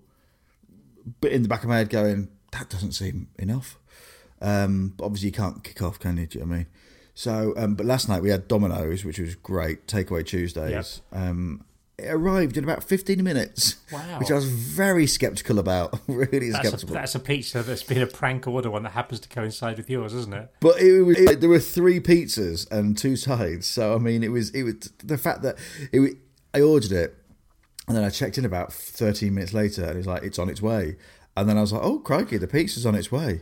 But 1.20 1.32
in 1.32 1.42
the 1.42 1.48
back 1.48 1.62
of 1.62 1.68
my 1.68 1.78
head, 1.78 1.88
going 1.90 2.28
that 2.52 2.68
doesn't 2.68 2.92
seem 2.92 3.28
enough. 3.38 3.78
Um, 4.40 4.92
but 4.96 5.04
obviously, 5.06 5.28
you 5.28 5.32
can't 5.32 5.64
kick 5.64 5.80
off, 5.82 5.98
can 5.98 6.16
you? 6.18 6.26
Do 6.26 6.38
you 6.38 6.44
know 6.44 6.48
what 6.50 6.54
I 6.54 6.58
mean? 6.58 6.66
So, 7.14 7.54
um, 7.56 7.74
but 7.74 7.86
last 7.86 8.08
night 8.08 8.22
we 8.22 8.30
had 8.30 8.48
Domino's, 8.48 9.04
which 9.04 9.18
was 9.18 9.34
great. 9.36 9.86
Takeaway 9.86 10.24
Tuesdays. 10.26 11.00
Um, 11.12 11.64
it 12.02 12.08
arrived 12.10 12.56
in 12.56 12.64
about 12.64 12.84
fifteen 12.84 13.22
minutes, 13.22 13.76
Wow. 13.92 14.18
which 14.18 14.30
I 14.30 14.34
was 14.34 14.44
very 14.46 15.06
skeptical 15.06 15.58
about. 15.58 15.98
really 16.08 16.50
That's 16.50 16.64
a, 16.64 16.68
skeptical. 16.68 16.94
that's 16.94 17.14
a 17.14 17.20
pizza 17.20 17.62
that's 17.62 17.82
been 17.82 18.02
a 18.02 18.06
prank 18.06 18.46
order 18.46 18.70
one 18.70 18.82
that 18.84 18.90
happens 18.92 19.20
to 19.20 19.28
coincide 19.28 19.76
with 19.76 19.88
yours, 19.90 20.12
isn't 20.14 20.34
it? 20.34 20.50
But 20.60 20.80
it 20.80 21.02
was 21.02 21.18
it, 21.18 21.40
there 21.40 21.48
were 21.48 21.58
three 21.60 22.00
pizzas 22.00 22.70
and 22.70 22.96
two 22.98 23.16
sides. 23.16 23.66
So 23.66 23.94
I 23.94 23.98
mean, 23.98 24.22
it 24.22 24.30
was 24.32 24.50
it 24.50 24.62
was 24.64 24.74
the 25.02 25.18
fact 25.18 25.42
that 25.42 25.56
it. 25.92 26.16
I 26.54 26.60
ordered 26.60 26.92
it, 26.92 27.16
and 27.88 27.96
then 27.96 28.04
I 28.04 28.10
checked 28.10 28.36
in 28.38 28.44
about 28.44 28.72
thirteen 28.72 29.34
minutes 29.34 29.54
later, 29.54 29.82
and 29.84 29.92
it 29.92 29.96
was 29.96 30.06
like 30.06 30.22
it's 30.22 30.38
on 30.38 30.48
its 30.50 30.60
way. 30.60 30.96
And 31.36 31.48
then 31.48 31.56
I 31.56 31.62
was 31.62 31.72
like, 31.72 31.82
oh 31.82 31.98
crikey, 31.98 32.36
the 32.36 32.46
pizza's 32.46 32.84
on 32.84 32.94
its 32.94 33.10
way. 33.10 33.40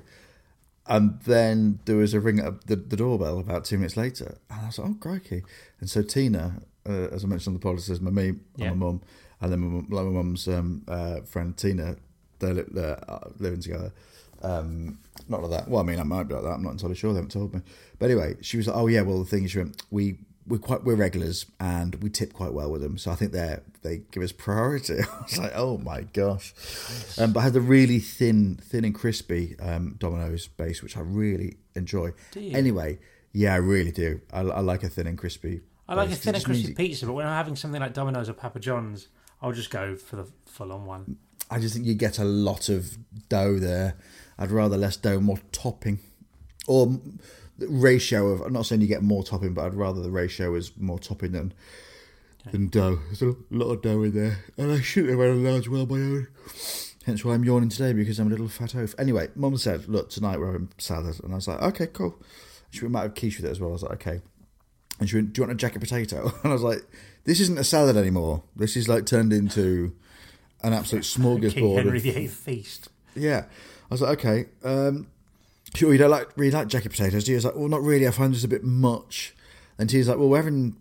And 0.87 1.20
then 1.23 1.81
there 1.85 1.96
was 1.96 2.14
a 2.14 2.20
ring 2.20 2.40
at 2.40 2.66
the, 2.66 2.75
the 2.77 2.96
doorbell 2.96 3.38
about 3.38 3.64
two 3.64 3.79
minutes 3.79 3.96
later, 3.96 4.38
and 4.51 4.61
I 4.62 4.66
was 4.66 4.79
like, 4.79 4.90
oh 4.90 4.94
crikey. 4.94 5.42
And 5.81 5.88
so 5.90 6.03
Tina, 6.03 6.62
uh, 6.88 7.09
as 7.12 7.25
I 7.25 7.29
mentioned 7.29 7.55
on 7.55 7.61
the 7.61 7.66
podcast, 7.81 7.90
is 7.90 8.01
my 8.01 8.11
me 8.11 8.35
Yeah. 8.57 8.69
and 8.69 8.79
my 8.81 8.87
mum, 8.87 9.03
and 9.40 9.53
then 9.53 9.61
my, 9.61 9.66
mum- 9.69 9.88
like 9.90 10.05
my 10.05 10.11
mum's 10.11 10.49
um, 10.49 10.83
uh, 10.88 11.21
friend 11.23 11.57
Tina, 11.57 11.97
they're, 12.38 12.55
li- 12.55 12.64
they're 12.71 13.11
uh, 13.11 13.29
living 13.38 13.61
together. 13.61 13.93
Um, 14.43 14.99
not 15.29 15.43
like 15.43 15.51
that. 15.51 15.69
Well, 15.69 15.81
I 15.83 15.85
mean, 15.85 16.01
I 16.01 16.03
might 16.03 16.25
be 16.29 16.35
like 16.35 16.45
that. 16.45 16.51
I'm 16.51 16.62
not 16.62 16.73
entirely 16.73 16.97
sure. 16.97 17.12
They 17.12 17.16
haven't 17.19 17.33
told 17.33 17.55
me. 17.55 17.61
But 17.99 18.07
anyway, 18.11 18.37
she 18.40 18.57
was 18.57 18.66
like, 18.69 18.77
"Oh 18.77 18.87
yeah, 18.87 19.03
well, 19.03 19.19
the 19.19 19.27
thing 19.29 19.45
is, 19.45 19.51
she 19.51 19.59
went, 19.59 19.83
we 19.90 20.19
we're 20.47 20.59
quite 20.59 20.83
we're 20.83 20.95
regulars 20.97 21.45
and 21.61 21.95
we 22.03 22.09
tip 22.09 22.33
quite 22.33 22.53
well 22.55 22.71
with 22.73 22.81
them. 22.81 22.97
So 22.97 23.11
I 23.11 23.14
think 23.14 23.33
they 23.33 23.59
they 23.83 23.99
give 24.11 24.23
us 24.23 24.33
priority. 24.33 24.95
I 25.19 25.23
was 25.23 25.38
like, 25.38 25.53
oh 25.55 25.77
my 25.79 26.03
gosh! 26.14 26.55
Um, 27.19 27.33
but 27.35 27.40
I 27.40 27.43
had 27.45 27.53
the 27.53 27.61
really 27.61 27.99
thin, 27.99 28.57
thin 28.62 28.85
and 28.87 28.95
crispy 28.95 29.57
um, 29.61 29.97
Domino's 29.99 30.49
base, 30.49 30.83
which 30.83 30.97
I 30.97 31.01
really 31.01 31.59
enjoy. 31.77 32.12
Do 32.33 32.40
you? 32.40 32.57
Anyway, 32.57 32.99
yeah, 33.35 33.53
I 33.53 33.59
really 33.59 33.93
do. 33.93 34.23
I, 34.33 34.40
I 34.40 34.61
like 34.61 34.83
a 34.83 34.88
thin 34.88 35.07
and 35.07 35.19
crispy. 35.19 35.61
I 35.90 35.94
like 35.94 36.07
a 36.07 36.11
base. 36.11 36.18
It 36.18 36.22
thin 36.22 36.35
and 36.35 36.40
just 36.40 36.48
means 36.48 36.64
crispy 36.64 36.88
pizza, 36.88 37.07
but 37.07 37.12
when 37.14 37.26
I'm 37.26 37.35
having 37.35 37.57
something 37.57 37.81
like 37.81 37.92
Domino's 37.92 38.29
or 38.29 38.33
Papa 38.33 38.61
John's, 38.61 39.09
I'll 39.42 39.53
just 39.53 39.70
go 39.70 39.96
for 39.96 40.16
the 40.16 40.26
full 40.46 40.72
on 40.72 40.87
one. 40.87 41.16
I 41.50 41.59
just 41.59 41.74
think 41.74 41.87
you 41.87 41.94
get 41.94 42.18
a 42.18 42.24
lot 42.24 42.68
of 42.68 42.96
dough 43.29 43.59
there. 43.59 43.96
I'd 44.38 44.53
rather 44.53 44.76
less 44.76 44.96
dough, 44.96 45.20
more 45.20 45.40
topping, 45.50 45.98
or 46.68 47.00
the 47.59 47.66
ratio 47.66 48.29
of. 48.29 48.40
I'm 48.40 48.53
not 48.53 48.66
saying 48.66 48.81
you 48.81 48.87
get 48.87 49.03
more 49.03 49.24
topping, 49.24 49.53
but 49.53 49.66
I'd 49.66 49.74
rather 49.74 50.00
the 50.00 50.11
ratio 50.11 50.55
is 50.55 50.72
more 50.76 50.98
topping 50.98 51.33
than 51.33 51.53
than 52.53 52.68
dough. 52.68 53.00
There's 53.07 53.22
a 53.22 53.35
lot 53.50 53.72
of 53.72 53.83
dough 53.83 54.03
in 54.05 54.14
there, 54.14 54.44
and 54.57 54.72
I 54.72 54.81
shouldn't 54.81 55.11
have 55.11 55.20
had 55.20 55.37
a 55.37 55.50
large 55.50 55.68
well 55.68 55.87
my 55.87 55.96
own. 55.96 56.29
Hence 57.05 57.24
why 57.24 57.35
I'm 57.35 57.44
yawning 57.44 57.70
today 57.70 57.92
because 57.92 58.18
I'm 58.18 58.29
a 58.29 58.31
little 58.31 58.48
fat 58.48 58.76
oaf. 58.76 58.94
Anyway, 58.98 59.29
Mum 59.35 59.57
said, 59.57 59.88
"Look, 59.88 60.11
tonight 60.11 60.38
we're 60.38 60.53
having 60.53 60.68
salad," 60.79 61.18
and 61.24 61.33
I 61.33 61.37
was 61.37 61.48
like, 61.48 61.61
"Okay, 61.62 61.88
cool." 61.88 62.22
She 62.70 62.87
might 62.87 63.03
have 63.03 63.14
quiche 63.16 63.38
with 63.38 63.46
it 63.46 63.50
as 63.50 63.59
well. 63.59 63.70
I 63.70 63.72
was 63.72 63.83
like, 63.83 63.92
"Okay." 63.94 64.20
And 65.01 65.09
she 65.09 65.17
went, 65.17 65.33
"Do 65.33 65.41
you 65.41 65.47
want 65.47 65.53
a 65.53 65.57
jacket 65.57 65.81
potato?" 65.81 66.33
And 66.45 66.53
I 66.53 66.55
was 66.55 66.63
like, 66.63 66.83
"This 67.25 67.41
isn't 67.41 67.59
a 67.59 67.65
salad 67.65 67.97
anymore. 67.97 68.43
This 68.55 68.77
is 68.77 68.89
like 68.89 69.07
turned 69.07 69.33
into 69.33 69.93
an 70.63 70.73
absolute 70.73 71.03
King 71.15 71.25
smorgasbord." 71.25 71.77
Henry 71.77 71.99
VIII 71.99 72.27
feast. 72.29 72.89
yeah. 73.15 73.45
I 73.91 73.95
was 73.95 74.03
like, 74.03 74.19
okay. 74.21 74.47
Um, 74.63 75.09
sure, 75.75 75.91
you 75.91 75.99
don't 75.99 76.13
like 76.13 76.29
really 76.37 76.53
like 76.53 76.69
jacket 76.69 76.91
potatoes, 76.91 77.25
do 77.25 77.33
you? 77.33 77.37
I 77.37 77.39
was 77.39 77.45
like, 77.47 77.57
well, 77.57 77.67
not 77.69 77.83
really. 77.83 78.07
I 78.07 78.13
find 78.13 78.33
this 78.33 78.45
a 78.45 78.49
bit 78.49 78.63
much. 78.63 79.35
And 79.79 79.91
he's 79.91 80.09
like, 80.09 80.17
well, 80.17 80.29
we're 80.29 80.37
having 80.37 80.77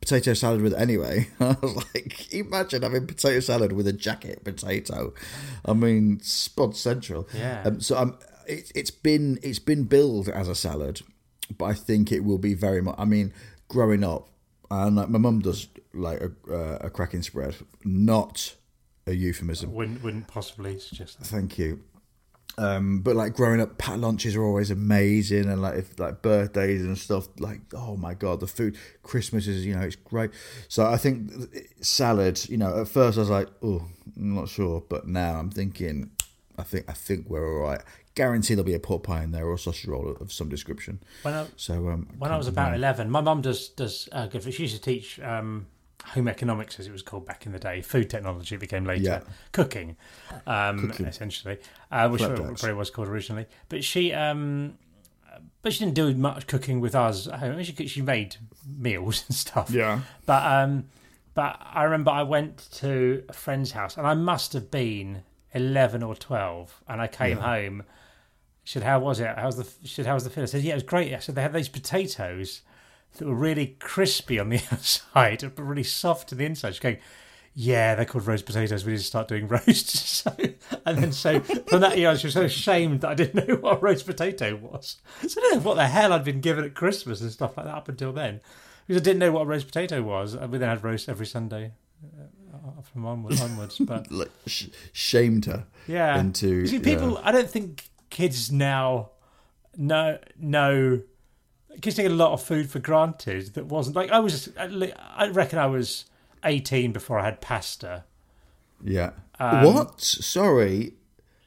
potato 0.00 0.34
salad 0.34 0.60
with 0.62 0.72
it 0.72 0.80
anyway. 0.80 1.28
I 1.40 1.56
was 1.62 1.76
like, 1.76 2.34
imagine 2.34 2.82
having 2.82 3.06
potato 3.06 3.38
salad 3.38 3.72
with 3.72 3.86
a 3.86 3.92
jacket 3.92 4.42
potato. 4.42 5.14
I 5.64 5.72
mean, 5.72 6.18
spod 6.18 6.74
central. 6.74 7.28
Yeah. 7.32 7.62
Um, 7.64 7.80
so 7.80 7.96
um, 7.96 8.18
it, 8.48 8.72
it's 8.74 8.90
been 8.90 9.38
it's 9.42 9.60
been 9.60 9.84
billed 9.84 10.28
as 10.28 10.48
a 10.48 10.56
salad, 10.56 11.02
but 11.56 11.66
I 11.66 11.74
think 11.74 12.10
it 12.10 12.24
will 12.24 12.38
be 12.38 12.54
very 12.54 12.82
much. 12.82 12.96
I 12.98 13.04
mean, 13.04 13.32
growing 13.68 14.04
up, 14.04 14.28
and 14.70 14.96
like 14.96 15.08
my 15.08 15.18
mum 15.18 15.40
does 15.40 15.68
like 15.94 16.20
a, 16.20 16.32
uh, 16.52 16.78
a 16.82 16.90
cracking 16.90 17.22
spread, 17.22 17.56
not 17.84 18.54
a 19.06 19.12
euphemism. 19.12 19.72
Wouldn't 19.72 20.02
wouldn't 20.02 20.28
possibly 20.28 20.78
suggest 20.78 21.18
that. 21.18 21.26
Thank 21.26 21.58
you. 21.58 21.82
Um, 22.58 23.02
but 23.02 23.14
like 23.14 23.34
growing 23.34 23.60
up, 23.60 23.78
pat 23.78 24.00
lunches 24.00 24.34
are 24.34 24.42
always 24.42 24.72
amazing, 24.72 25.48
and 25.48 25.62
like 25.62 25.76
if 25.76 25.98
like 25.98 26.22
birthdays 26.22 26.82
and 26.82 26.98
stuff, 26.98 27.28
like 27.38 27.60
oh 27.72 27.96
my 27.96 28.14
god, 28.14 28.40
the 28.40 28.48
food, 28.48 28.76
Christmas 29.04 29.46
is 29.46 29.64
you 29.64 29.76
know 29.76 29.82
it's 29.82 29.96
great. 29.96 30.30
So 30.66 30.84
I 30.84 30.96
think 30.96 31.30
salad, 31.80 32.48
you 32.48 32.56
know, 32.56 32.80
at 32.80 32.88
first 32.88 33.16
I 33.16 33.20
was 33.20 33.30
like, 33.30 33.48
oh, 33.62 33.86
I'm 34.16 34.34
not 34.34 34.48
sure, 34.48 34.82
but 34.88 35.06
now 35.06 35.38
I'm 35.38 35.50
thinking, 35.50 36.10
I 36.58 36.62
think 36.62 36.84
I 36.88 36.92
think 36.92 37.28
we're 37.28 37.46
all 37.62 37.68
right. 37.68 37.80
Guarantee 38.14 38.54
there'll 38.54 38.66
be 38.66 38.74
a 38.74 38.80
pork 38.80 39.04
pie 39.04 39.22
in 39.22 39.30
there 39.30 39.46
or 39.46 39.54
a 39.54 39.58
sausage 39.58 39.86
roll 39.86 40.10
of 40.20 40.32
some 40.32 40.48
description. 40.48 41.00
When 41.22 41.34
I 41.34 41.46
So 41.56 41.88
um, 41.88 42.08
when 42.18 42.32
I 42.32 42.36
was 42.36 42.48
about 42.48 42.74
eleven, 42.74 43.10
my 43.10 43.20
mum 43.20 43.42
does 43.42 43.68
does 43.68 44.08
uh, 44.12 44.26
good. 44.26 44.42
She 44.52 44.62
used 44.64 44.74
to 44.74 44.82
teach 44.82 45.20
um, 45.20 45.66
home 46.04 46.26
economics, 46.26 46.80
as 46.80 46.86
it 46.86 46.92
was 46.92 47.02
called 47.02 47.26
back 47.26 47.46
in 47.46 47.52
the 47.52 47.58
day. 47.58 47.80
Food 47.80 48.10
technology 48.10 48.56
became 48.56 48.84
later. 48.84 49.02
Yeah. 49.02 49.20
Cooking, 49.52 49.96
um, 50.46 50.88
Cooking. 50.90 51.06
essentially, 51.06 51.58
uh, 51.92 52.08
which 52.08 52.22
probably 52.22 52.72
was 52.74 52.90
called 52.90 53.08
originally. 53.08 53.46
But 53.68 53.84
she. 53.84 54.12
Um, 54.12 54.78
but 55.62 55.72
she 55.72 55.80
didn't 55.80 55.94
do 55.94 56.14
much 56.14 56.46
cooking 56.46 56.80
with 56.80 56.94
us 56.94 57.26
at 57.28 57.40
home. 57.40 57.62
She 57.62 57.86
she 57.86 58.02
made 58.02 58.36
meals 58.66 59.24
and 59.28 59.36
stuff. 59.36 59.70
yeah, 59.70 60.00
But 60.26 60.44
um, 60.44 60.86
but 61.34 61.60
I 61.62 61.84
remember 61.84 62.10
I 62.10 62.22
went 62.22 62.68
to 62.76 63.22
a 63.28 63.32
friend's 63.32 63.72
house, 63.72 63.96
and 63.96 64.06
I 64.06 64.14
must 64.14 64.52
have 64.54 64.70
been 64.70 65.22
eleven 65.54 66.02
or 66.02 66.14
twelve, 66.14 66.82
and 66.88 67.00
I 67.00 67.06
came 67.06 67.38
Yeah. 67.38 67.54
home. 67.54 67.82
She 68.64 68.74
said, 68.74 68.82
"How 68.82 68.98
was 68.98 69.20
it? 69.20 69.34
How's 69.36 69.56
the?" 69.56 69.66
She 69.82 69.94
said, 69.94 70.06
"How 70.06 70.14
was 70.14 70.24
the 70.24 70.30
food?" 70.30 70.42
I 70.42 70.46
said, 70.46 70.62
"Yeah, 70.62 70.72
it 70.72 70.76
was 70.76 70.82
great." 70.84 71.14
I 71.14 71.18
said, 71.20 71.34
"They 71.34 71.42
had 71.42 71.52
these 71.52 71.68
potatoes 71.68 72.62
that 73.16 73.26
were 73.26 73.34
really 73.34 73.76
crispy 73.80 74.38
on 74.38 74.50
the 74.50 74.60
outside, 74.72 75.40
but 75.54 75.62
really 75.62 75.82
soft 75.84 76.28
to 76.30 76.34
the 76.34 76.44
inside." 76.44 76.70
She's 76.74 76.80
going. 76.80 76.98
Yeah, 77.60 77.96
they're 77.96 78.04
called 78.04 78.28
roast 78.28 78.46
potatoes. 78.46 78.84
We 78.84 78.92
need 78.92 78.98
to 78.98 79.04
start 79.04 79.26
doing 79.26 79.48
roasts. 79.48 80.22
So, 80.22 80.32
and 80.86 80.98
then 80.98 81.10
so 81.12 81.40
from 81.40 81.80
that 81.80 81.98
year, 81.98 82.08
I 82.08 82.12
was 82.12 82.20
so 82.32 82.42
ashamed 82.42 83.00
that 83.00 83.08
I 83.10 83.14
didn't 83.14 83.48
know 83.48 83.56
what 83.56 83.78
a 83.78 83.80
roast 83.80 84.06
potato 84.06 84.54
was. 84.54 84.98
So 85.26 85.40
I 85.40 85.42
don't 85.42 85.54
know 85.56 85.68
what 85.68 85.74
the 85.74 85.88
hell 85.88 86.12
I'd 86.12 86.22
been 86.24 86.40
given 86.40 86.64
at 86.64 86.74
Christmas 86.74 87.20
and 87.20 87.32
stuff 87.32 87.56
like 87.56 87.66
that 87.66 87.74
up 87.74 87.88
until 87.88 88.12
then 88.12 88.40
because 88.86 89.00
I 89.00 89.04
didn't 89.04 89.18
know 89.18 89.32
what 89.32 89.42
a 89.42 89.46
roast 89.46 89.66
potato 89.66 90.02
was. 90.02 90.34
And 90.34 90.52
we 90.52 90.58
then 90.58 90.68
had 90.68 90.84
roast 90.84 91.08
every 91.08 91.26
Sunday 91.26 91.72
from 92.92 93.06
onwards. 93.06 93.40
onwards. 93.40 93.78
But 93.84 94.10
like 94.10 94.30
sh- 94.46 94.68
shamed 94.92 95.46
her 95.46 95.66
yeah, 95.86 96.18
into 96.18 96.66
see, 96.66 96.78
people. 96.78 97.12
yeah. 97.12 97.20
I 97.22 97.32
don't 97.32 97.50
think 97.50 97.88
kids 98.10 98.50
now 98.52 99.10
know 99.76 100.18
know. 100.38 101.02
Kids 101.80 101.96
take 101.96 102.06
a 102.06 102.10
lot 102.10 102.32
of 102.32 102.42
food 102.42 102.68
for 102.68 102.80
granted 102.80 103.54
that 103.54 103.66
wasn't 103.66 103.94
like 103.94 104.10
I 104.10 104.18
was. 104.18 104.50
I 104.58 105.28
reckon 105.28 105.58
I 105.58 105.66
was 105.66 106.06
eighteen 106.44 106.92
before 106.92 107.18
I 107.20 107.24
had 107.24 107.40
pasta. 107.40 108.04
Yeah. 108.82 109.10
Um, 109.38 109.64
what? 109.64 110.00
Sorry. 110.00 110.94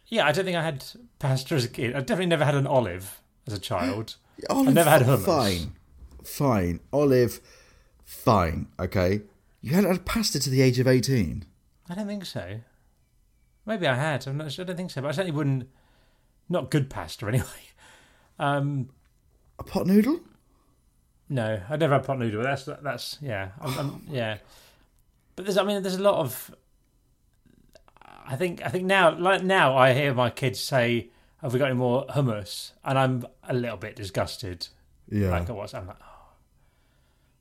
Yeah, 0.07 0.25
I 0.25 0.31
don't 0.31 0.45
think 0.45 0.57
I 0.57 0.63
had 0.63 0.83
pasta 1.19 1.55
as 1.55 1.65
a 1.65 1.69
kid. 1.69 1.95
I 1.95 1.99
definitely 1.99 2.25
never 2.27 2.45
had 2.45 2.55
an 2.55 2.67
olive 2.67 3.21
as 3.47 3.53
a 3.53 3.59
child. 3.59 4.15
Olive, 4.49 4.73
never 4.73 4.89
had 4.89 5.03
hummus. 5.03 5.25
Fine, 5.25 5.71
fine. 6.23 6.79
Olive, 6.91 7.39
fine. 8.03 8.67
Okay. 8.79 9.21
You 9.61 9.73
hadn't 9.75 9.91
had 9.91 10.05
pasta 10.05 10.39
to 10.39 10.49
the 10.49 10.61
age 10.61 10.79
of 10.79 10.87
eighteen. 10.87 11.45
I 11.89 11.95
don't 11.95 12.07
think 12.07 12.25
so. 12.25 12.59
Maybe 13.65 13.85
I 13.87 13.95
had. 13.95 14.25
I'm 14.27 14.37
not 14.37 14.51
sure. 14.51 14.63
I 14.63 14.67
don't 14.67 14.75
think 14.77 14.91
so. 14.91 15.01
But 15.01 15.09
I 15.09 15.11
certainly 15.11 15.35
wouldn't. 15.35 15.69
Not 16.49 16.71
good 16.71 16.89
pasta 16.89 17.25
anyway. 17.27 17.45
Um, 18.39 18.89
A 19.59 19.63
pot 19.63 19.85
noodle? 19.87 20.19
no, 21.29 21.61
I 21.69 21.77
never 21.77 21.93
had 21.93 22.03
pot 22.03 22.19
noodle. 22.19 22.43
That's 22.43 22.65
that's 22.65 23.17
yeah, 23.21 23.49
I'm, 23.61 23.77
I'm, 23.79 24.01
yeah. 24.09 24.37
But 25.35 25.45
there's, 25.45 25.57
I 25.57 25.63
mean, 25.63 25.81
there's 25.81 25.95
a 25.95 26.01
lot 26.01 26.15
of. 26.15 26.53
I 28.25 28.35
think 28.35 28.61
I 28.65 28.69
think 28.69 28.85
now, 28.85 29.17
like 29.17 29.43
now, 29.43 29.77
I 29.77 29.93
hear 29.93 30.13
my 30.13 30.29
kids 30.29 30.59
say, 30.59 31.09
"Have 31.41 31.53
we 31.53 31.59
got 31.59 31.65
any 31.69 31.75
more 31.77 32.05
hummus?" 32.07 32.71
And 32.83 32.97
I'm 32.97 33.25
a 33.43 33.53
little 33.53 33.77
bit 33.77 33.95
disgusted. 33.95 34.67
Yeah. 35.09 35.29
Like, 35.29 35.49
what's 35.49 35.73
I'm 35.73 35.87
like, 35.87 35.97
oh, 36.01 36.29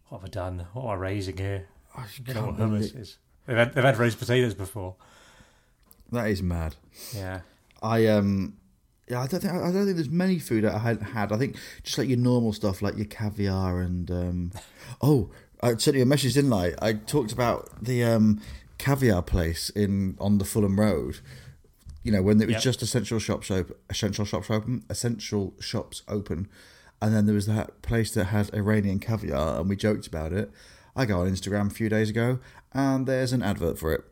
what 0.09 0.19
have 0.21 0.29
I 0.29 0.31
done? 0.31 0.67
What 0.73 0.85
am 0.85 0.91
I 0.91 0.95
raising 0.95 1.37
here? 1.37 1.67
I 2.01 2.31
I 2.31 2.33
don't 2.33 2.35
know 2.35 2.47
what 2.47 2.57
can't 2.59 2.71
hummus 2.73 2.79
believe- 2.93 2.97
is. 2.97 3.17
They've 3.47 3.57
had 3.57 3.75
they've 3.75 3.85
had 3.85 3.99
roast 3.99 4.19
potatoes 4.19 4.55
before. 4.55 4.95
That 6.13 6.29
is 6.29 6.43
mad. 6.43 6.77
Yeah. 7.15 7.41
I 7.83 8.07
um. 8.07 8.57
Yeah, 9.09 9.23
I 9.23 9.27
don't 9.27 9.41
think 9.41 9.53
I 9.53 9.73
don't 9.73 9.85
think 9.87 9.97
there's 9.97 10.09
many 10.11 10.39
food 10.39 10.65
that 10.65 10.75
I 10.75 10.79
hadn't 10.79 11.03
had. 11.07 11.33
I 11.33 11.37
think 11.39 11.57
just 11.83 11.99
like 11.99 12.09
your 12.09 12.19
normal 12.19 12.53
stuff, 12.53 12.81
like 12.83 12.97
your 12.97 13.07
caviar 13.07 13.81
and 13.81 14.11
um. 14.11 14.53
oh, 15.03 15.31
I 15.63 15.75
sent 15.77 15.97
you 15.97 16.03
a 16.03 16.07
message, 16.07 16.35
didn't 16.35 16.53
I? 16.53 16.75
I 16.81 16.93
talked 16.93 17.33
about 17.33 17.69
the 17.83 18.05
um 18.05 18.41
caviar 18.79 19.23
place 19.23 19.71
in 19.71 20.17
on 20.21 20.39
the 20.39 20.45
Fulham 20.45 20.79
Road. 20.79 21.19
You 22.03 22.13
know, 22.13 22.23
when 22.23 22.41
it 22.41 22.47
was 22.47 22.55
Yep. 22.55 22.63
just 22.63 22.83
essential 22.83 23.19
shops 23.19 23.51
open, 23.51 23.75
essential 23.91 24.25
shops 24.25 24.49
open, 24.51 24.85
essential 24.89 25.55
shops 25.61 26.03
open, 26.09 26.49
and 27.03 27.15
then 27.15 27.27
there 27.27 27.35
was 27.35 27.47
that 27.47 27.83
place 27.83 28.11
that 28.13 28.27
had 28.27 28.55
Iranian 28.55 29.01
caviar, 29.01 29.59
and 29.61 29.69
we 29.69 29.77
joked 29.77 30.07
about 30.07 30.33
it. 30.33 30.51
I 30.97 31.07
go 31.07 31.21
on 31.21 31.29
Instagram 31.31 31.69
a 31.71 31.75
few 31.75 31.89
days 31.89 32.11
ago, 32.11 32.39
and 32.73 33.07
there's 33.07 33.33
an 33.33 33.43
advert 33.43 33.79
for 33.79 33.93
it 33.95 34.05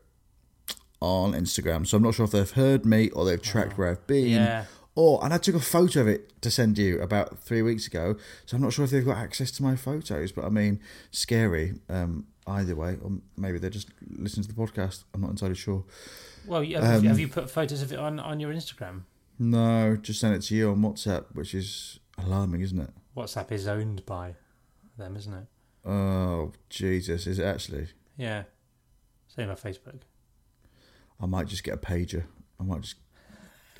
on 1.01 1.33
Instagram. 1.33 1.85
So 1.87 1.97
I'm 1.97 2.03
not 2.03 2.15
sure 2.15 2.25
if 2.25 2.31
they've 2.31 2.49
heard 2.51 2.85
me 2.85 3.09
or 3.11 3.25
they've 3.25 3.41
tracked 3.41 3.77
where 3.77 3.89
I've 3.89 4.05
been. 4.07 4.27
Yeah. 4.29 4.65
Or 4.95 5.23
and 5.23 5.33
I 5.33 5.37
took 5.37 5.55
a 5.55 5.59
photo 5.61 6.01
of 6.01 6.07
it 6.07 6.41
to 6.41 6.51
send 6.51 6.77
you 6.77 6.99
about 7.01 7.39
three 7.39 7.61
weeks 7.61 7.87
ago. 7.87 8.15
So 8.45 8.57
I'm 8.57 8.63
not 8.63 8.73
sure 8.73 8.83
if 8.83 8.91
they've 8.91 9.05
got 9.05 9.17
access 9.17 9.49
to 9.51 9.63
my 9.63 9.75
photos. 9.75 10.31
But 10.33 10.45
I 10.45 10.49
mean, 10.49 10.79
scary. 11.11 11.75
Um, 11.89 12.25
either 12.47 12.75
way, 12.75 12.97
or 13.01 13.11
maybe 13.37 13.59
they're 13.59 13.69
just 13.69 13.89
listen 14.09 14.41
to 14.43 14.47
the 14.49 14.55
podcast. 14.55 15.03
I'm 15.13 15.21
not 15.21 15.29
entirely 15.29 15.55
sure. 15.55 15.83
Well, 16.47 16.63
you- 16.63 16.77
Um, 16.77 17.03
have 17.05 17.19
you 17.19 17.27
put 17.27 17.49
photos 17.49 17.81
of 17.81 17.93
it 17.93 17.99
on, 17.99 18.19
on 18.19 18.39
your 18.39 18.51
Instagram? 18.51 19.03
No, 19.37 19.95
just 19.95 20.19
send 20.19 20.33
it 20.35 20.41
to 20.43 20.55
you 20.55 20.71
on 20.71 20.77
WhatsApp, 20.81 21.25
which 21.33 21.53
is 21.53 21.99
alarming, 22.17 22.61
isn't 22.61 22.79
it? 22.79 22.89
WhatsApp 23.15 23.51
is 23.51 23.67
owned 23.67 24.05
by 24.05 24.35
them, 24.97 25.15
isn't 25.15 25.33
it? 25.33 25.45
Oh 25.85 26.51
Jesus, 26.69 27.25
is 27.27 27.39
it 27.39 27.45
actually? 27.45 27.87
Yeah. 28.17 28.43
Same 29.27 29.49
on 29.49 29.55
Facebook. 29.55 30.01
I 31.21 31.25
might 31.25 31.47
just 31.47 31.63
get 31.63 31.73
a 31.73 31.77
pager. 31.77 32.23
I 32.59 32.63
might 32.63 32.81
just. 32.81 32.95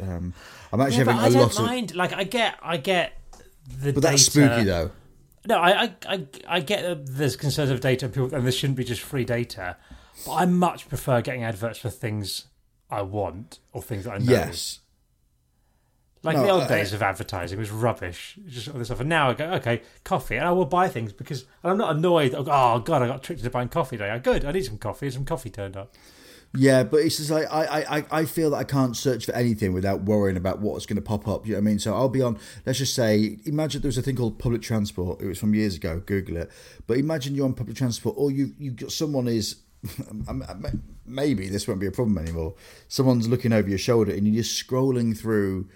Um, 0.01 0.33
I'm 0.71 0.79
actually 0.79 0.97
Yeah, 0.99 1.11
having 1.11 1.15
I 1.19 1.27
a 1.27 1.31
don't 1.31 1.41
lot 1.41 1.59
of. 1.59 1.65
mind. 1.65 1.95
Like, 1.95 2.13
I 2.13 2.23
get, 2.23 2.55
I 2.61 2.77
get 2.77 3.13
the. 3.81 3.91
But 3.91 4.03
that's 4.03 4.27
data- 4.29 4.47
spooky 4.53 4.63
though. 4.65 4.91
No, 5.47 5.57
I, 5.57 5.83
I, 5.83 5.93
I, 6.07 6.25
I 6.47 6.59
get 6.59 6.83
that 6.83 7.05
there's 7.17 7.35
concerns 7.35 7.69
of 7.69 7.79
data, 7.81 8.05
and 8.05 8.13
people, 8.13 8.33
and 8.33 8.45
this 8.45 8.55
shouldn't 8.55 8.77
be 8.77 8.83
just 8.83 9.01
free 9.01 9.25
data. 9.25 9.77
But 10.25 10.33
I 10.33 10.45
much 10.45 10.87
prefer 10.89 11.21
getting 11.21 11.43
adverts 11.43 11.79
for 11.79 11.89
things 11.89 12.45
I 12.89 13.01
want 13.03 13.59
or 13.73 13.81
things 13.81 14.03
that 14.05 14.11
I 14.11 14.17
know. 14.19 14.31
Yes. 14.31 14.79
Like 16.21 16.35
No, 16.35 16.43
the 16.43 16.49
old 16.49 16.63
I- 16.63 16.67
days 16.67 16.91
of 16.93 17.01
advertising 17.01 17.57
was 17.59 17.71
rubbish. 17.71 18.37
Just 18.47 18.67
all 18.67 18.73
this 18.77 18.87
stuff. 18.89 18.99
And 18.99 19.07
now 19.09 19.29
I 19.29 19.33
go, 19.33 19.45
okay, 19.53 19.81
coffee, 20.03 20.35
and 20.35 20.45
I 20.45 20.51
will 20.51 20.65
buy 20.65 20.89
things 20.89 21.13
because 21.13 21.45
and 21.63 21.71
I'm 21.71 21.77
not 21.77 21.95
annoyed. 21.95 22.33
Oh 22.35 22.79
god, 22.79 23.01
I 23.01 23.07
got 23.07 23.23
tricked 23.23 23.39
into 23.39 23.49
buying 23.49 23.69
coffee 23.69 23.97
today. 23.97 24.09
I 24.09 24.19
good, 24.19 24.43
I 24.43 24.51
need 24.51 24.65
some 24.65 24.77
coffee. 24.77 25.09
Some 25.11 25.23
coffee 25.25 25.49
turned 25.49 25.77
up. 25.77 25.95
Yeah, 26.55 26.81
but 26.83 26.97
it's 27.01 27.17
just 27.17 27.29
like 27.29 27.45
I, 27.51 27.63
I, 27.65 27.97
I- 27.99 28.05
I 28.11 28.25
feel 28.25 28.49
that 28.49 28.57
I 28.57 28.63
can't 28.63 28.97
search 28.97 29.27
for 29.27 29.33
anything 29.33 29.71
without 29.71 30.01
worrying 30.01 30.35
about 30.35 30.59
what's 30.59 30.85
going 30.87 30.95
to 30.97 31.01
pop 31.01 31.27
up. 31.27 31.45
You 31.45 31.53
know 31.53 31.59
what 31.59 31.61
I 31.61 31.65
mean? 31.65 31.79
So 31.79 31.93
I'll 31.93 32.09
be 32.09 32.21
on. 32.23 32.37
Let's 32.65 32.79
just 32.79 32.95
say, 32.95 33.37
imagine 33.45 33.81
there 33.81 33.87
was 33.87 33.97
a 33.99 34.01
thing 34.01 34.15
called 34.15 34.39
public 34.39 34.61
transport. 34.63 35.21
It 35.21 35.27
was 35.27 35.37
from 35.39 35.53
years 35.53 35.75
ago. 35.75 36.01
Google 36.05 36.37
it. 36.37 36.49
But 36.87 36.97
imagine 36.97 37.35
you're 37.35 37.45
on 37.45 37.53
public 37.53 37.77
transport, 37.77 38.15
or 38.17 38.29
you 38.31 38.53
you 38.57 38.71
got 38.71 38.91
someone 38.91 39.27
is. 39.27 39.57
Maybe 41.05 41.49
this 41.49 41.67
won't 41.67 41.79
be 41.79 41.87
a 41.87 41.91
problem 41.91 42.17
anymore. 42.19 42.53
Someone's 42.87 43.27
looking 43.27 43.51
over 43.53 43.67
your 43.67 43.77
shoulder, 43.79 44.11
and 44.11 44.27
you're 44.27 44.43
just 44.43 44.67
scrolling 44.67 45.17
through 45.17 45.67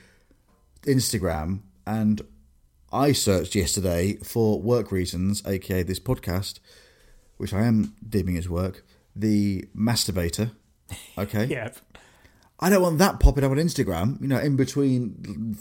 Instagram. 0.83 1.61
And 1.85 2.21
I 2.91 3.11
searched 3.11 3.55
yesterday 3.55 4.17
for 4.23 4.61
work 4.61 4.91
reasons, 4.91 5.41
aka 5.45 5.83
this 5.83 5.99
podcast, 5.99 6.59
which 7.37 7.53
I 7.53 7.63
am 7.63 7.95
deeming 8.07 8.37
as 8.37 8.47
work. 8.47 8.85
The 9.15 9.67
masturbator. 9.75 10.51
Okay. 11.17 11.45
Yeah, 11.49 11.69
I 12.59 12.69
don't 12.69 12.81
want 12.81 12.97
that 12.99 13.19
popping 13.19 13.43
up 13.43 13.51
on 13.51 13.57
Instagram, 13.57 14.21
you 14.21 14.27
know, 14.27 14.37
in 14.39 14.55
between 14.55 15.57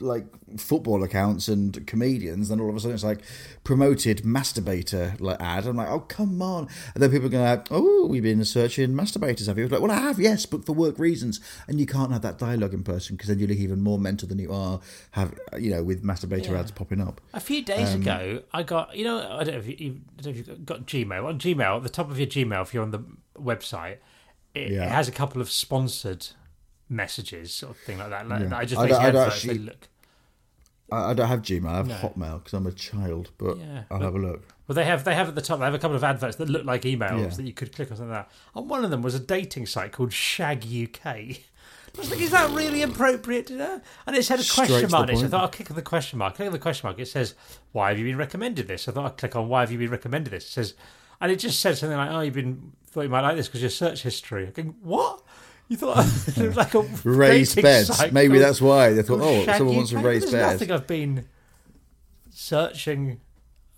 like 0.00 0.26
football 0.58 1.02
accounts 1.02 1.48
and 1.48 1.84
comedians. 1.86 2.50
Then 2.50 2.60
all 2.60 2.68
of 2.70 2.76
a 2.76 2.80
sudden 2.80 2.94
it's 2.94 3.02
like 3.02 3.20
promoted 3.64 4.18
masturbator 4.22 5.18
like 5.20 5.40
ad. 5.40 5.66
I'm 5.66 5.76
like, 5.76 5.88
oh 5.88 6.00
come 6.00 6.40
on! 6.42 6.68
And 6.94 7.02
then 7.02 7.10
people 7.10 7.26
are 7.26 7.30
going 7.30 7.44
like, 7.44 7.66
oh, 7.70 8.06
we've 8.06 8.22
been 8.22 8.44
searching 8.44 8.90
masturbators, 8.90 9.46
have 9.46 9.58
you? 9.58 9.66
Like, 9.66 9.80
well, 9.80 9.90
I 9.90 9.98
have, 9.98 10.20
yes, 10.20 10.46
but 10.46 10.64
for 10.64 10.72
work 10.72 10.98
reasons. 10.98 11.40
And 11.66 11.80
you 11.80 11.86
can't 11.86 12.12
have 12.12 12.22
that 12.22 12.38
dialogue 12.38 12.74
in 12.74 12.84
person 12.84 13.16
because 13.16 13.28
then 13.28 13.38
you 13.38 13.46
look 13.46 13.56
even 13.58 13.80
more 13.80 13.98
mental 13.98 14.28
than 14.28 14.38
you 14.38 14.52
are. 14.52 14.78
Have 15.12 15.34
you 15.58 15.70
know 15.70 15.82
with 15.82 16.04
masturbator 16.04 16.50
Yeah. 16.50 16.60
ads 16.60 16.70
popping 16.70 17.00
up? 17.00 17.20
A 17.34 17.40
few 17.40 17.62
days 17.64 17.94
Um, 17.94 18.02
ago, 18.02 18.42
I 18.52 18.62
got 18.62 18.94
you 18.96 19.04
know 19.04 19.18
I 19.18 19.42
don't 19.42 19.54
know 19.54 19.60
if 19.60 19.66
you, 19.66 19.76
you, 19.78 20.00
I 20.18 20.22
don't 20.22 20.34
know 20.34 20.40
if 20.40 20.48
you've 20.48 20.66
got 20.66 20.86
Gmail 20.86 21.24
on 21.24 21.38
Gmail 21.40 21.76
at 21.78 21.82
the 21.82 21.88
top 21.88 22.10
of 22.10 22.18
your 22.18 22.28
Gmail 22.28 22.62
if 22.62 22.72
you're 22.74 22.82
on 22.84 22.90
the 22.92 23.02
website, 23.36 23.96
it, 24.56 24.72
Yeah. 24.72 24.84
it 24.86 24.90
has 24.90 25.08
a 25.08 25.12
couple 25.12 25.40
of 25.40 25.50
sponsored 25.50 26.26
messages 26.88 27.52
sort 27.52 27.72
of 27.72 27.78
thing 27.78 27.98
like 27.98 28.10
that. 28.10 28.28
Like, 28.28 28.42
Yeah. 28.42 28.56
I 28.56 28.64
just 28.64 28.80
I 28.80 28.86
don't- 28.88 29.02
I 29.02 29.10
don't 29.10 29.26
actually- 29.28 29.58
look. 29.58 29.88
I, 30.92 31.10
I 31.10 31.14
don't 31.14 31.26
have 31.28 31.42
Gmail. 31.42 31.66
I 31.68 31.76
have 31.78 31.88
No. 31.88 31.94
Hotmail 31.96 32.38
because 32.38 32.54
I'm 32.54 32.66
a 32.66 32.72
child, 32.72 33.30
but 33.38 33.58
Yeah, 33.58 33.82
I'll 33.90 34.00
have 34.00 34.14
a 34.14 34.18
look. 34.18 34.42
Well, 34.68 34.74
they 34.74 34.84
have 34.84 35.04
they 35.04 35.14
have 35.14 35.28
at 35.28 35.34
the 35.34 35.42
top. 35.42 35.58
They 35.58 35.64
have 35.64 35.74
a 35.74 35.78
couple 35.78 35.96
of 35.96 36.04
adverts 36.04 36.36
that 36.36 36.48
look 36.48 36.64
like 36.64 36.82
emails 36.82 37.20
Yeah. 37.20 37.26
that 37.36 37.42
you 37.42 37.52
could 37.52 37.72
click 37.74 37.90
on 37.90 37.96
something 37.96 38.12
like 38.12 38.28
that. 38.28 38.34
On 38.54 38.68
one 38.68 38.84
of 38.84 38.90
them 38.90 39.02
was 39.02 39.14
a 39.14 39.20
dating 39.20 39.66
site 39.66 39.92
called 39.92 40.12
Shag 40.12 40.64
UK. 40.64 41.06
I 41.96 41.98
was 41.98 42.10
like, 42.10 42.20
is 42.20 42.30
that 42.32 42.50
really 42.50 42.82
appropriate? 42.82 43.46
To 43.46 43.54
know? 43.54 43.80
And 44.06 44.14
it 44.14 44.22
said 44.24 44.38
a 44.38 44.42
Straight 44.42 44.68
question 44.68 44.90
mark. 44.90 45.08
So 45.10 45.24
I 45.24 45.28
thought 45.28 45.40
I'll 45.42 45.48
click 45.48 45.70
on 45.70 45.76
the 45.76 45.82
question 45.82 46.18
mark. 46.18 46.34
Click 46.36 46.46
on 46.46 46.52
the 46.52 46.58
question 46.58 46.86
mark. 46.86 46.98
It 47.00 47.08
says, 47.08 47.34
"Why 47.72 47.88
have 47.88 47.98
you 47.98 48.04
been 48.04 48.18
recommended 48.18 48.68
this?" 48.68 48.86
I 48.86 48.92
thought 48.92 49.06
I'd 49.06 49.16
click 49.16 49.34
on 49.34 49.48
"Why 49.48 49.60
have 49.60 49.72
you 49.72 49.78
been 49.78 49.90
recommended 49.90 50.30
this?" 50.30 50.44
It 50.44 50.50
says, 50.50 50.74
and 51.20 51.32
it 51.32 51.36
just 51.36 51.60
said 51.60 51.76
something 51.78 51.96
like, 51.96 52.10
"Oh, 52.10 52.20
you've 52.20 52.34
been 52.34 52.72
thought 52.88 53.02
you 53.02 53.08
might 53.08 53.20
like 53.22 53.36
this 53.36 53.48
because 53.48 53.60
your 53.60 53.70
search 53.70 54.02
history." 54.02 54.46
I'm 54.46 54.52
going, 54.52 54.74
what? 54.82 55.22
You 55.68 55.76
thought 55.76 55.98
it 56.36 56.46
was 56.46 56.56
like 56.56 56.74
a 56.74 56.82
Raised 57.04 57.60
beds. 57.60 57.88
site 57.96 58.12
Maybe 58.12 58.38
that's 58.38 58.60
why 58.60 58.92
they 58.92 59.02
thought, 59.02 59.20
oh, 59.20 59.44
someone 59.56 59.76
wants 59.76 59.92
a 59.92 59.98
raised 59.98 60.30
bed. 60.30 60.52
nothing 60.52 60.70
I've 60.70 60.86
been 60.86 61.26
searching. 62.30 63.20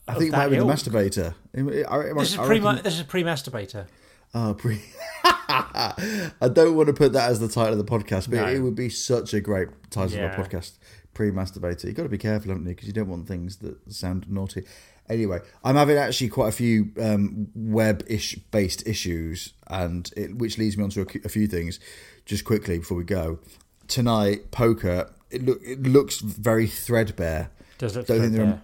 I 0.06 0.14
think 0.14 0.32
it 0.32 0.36
might 0.36 0.48
be 0.48 0.56
the 0.58 0.64
masturbator. 0.64 1.34
I- 1.56 1.94
I- 2.10 2.12
This 2.14 2.32
is 2.32 2.38
I 2.38 2.46
pre, 2.46 2.58
this 2.82 2.96
is 2.98 3.02
pre-masturbator. 3.04 3.86
Oh, 4.34 4.54
pre. 4.54 4.80
I 5.24 6.50
don't 6.52 6.76
want 6.76 6.88
to 6.88 6.92
put 6.92 7.12
that 7.14 7.30
as 7.30 7.40
the 7.40 7.48
title 7.48 7.72
of 7.72 7.78
the 7.78 7.84
podcast, 7.90 8.28
but 8.30 8.36
No. 8.36 8.46
it 8.48 8.58
would 8.60 8.74
be 8.74 8.88
such 8.90 9.32
a 9.34 9.40
great 9.40 9.68
title 9.90 10.18
Yeah. 10.18 10.32
of 10.34 10.38
a 10.38 10.42
podcast. 10.42 10.72
Pre-masturbator. 11.14 11.84
You've 11.84 11.94
got 11.94 12.02
to 12.04 12.08
be 12.08 12.18
careful, 12.18 12.50
haven't 12.50 12.64
you? 12.66 12.74
Because 12.74 12.86
you 12.86 12.92
don't 12.92 13.08
want 13.08 13.26
things 13.26 13.56
that 13.58 13.76
sound 13.92 14.26
naughty. 14.30 14.64
Anyway, 15.08 15.40
I'm 15.64 15.76
having 15.76 15.96
actually 15.96 16.28
quite 16.28 16.48
a 16.48 16.52
few 16.52 16.90
um, 17.00 17.48
web-ish 17.54 18.36
based 18.50 18.86
issues, 18.86 19.54
and 19.66 20.10
it, 20.16 20.36
which 20.36 20.58
leads 20.58 20.76
me 20.76 20.84
on 20.84 20.90
to 20.90 21.02
a, 21.02 21.06
a 21.24 21.28
few 21.28 21.46
things. 21.46 21.80
Just 22.26 22.44
quickly 22.44 22.78
before 22.78 22.98
we 22.98 23.04
go, 23.04 23.38
tonight 23.86 24.50
poker. 24.50 25.10
It 25.30 25.44
look 25.44 25.60
it 25.62 25.82
looks 25.82 26.20
very 26.20 26.66
threadbare. 26.66 27.50
Does 27.78 27.96
it? 27.96 28.06
Don't 28.06 28.20
think 28.20 28.32
there 28.32 28.46
are, 28.46 28.62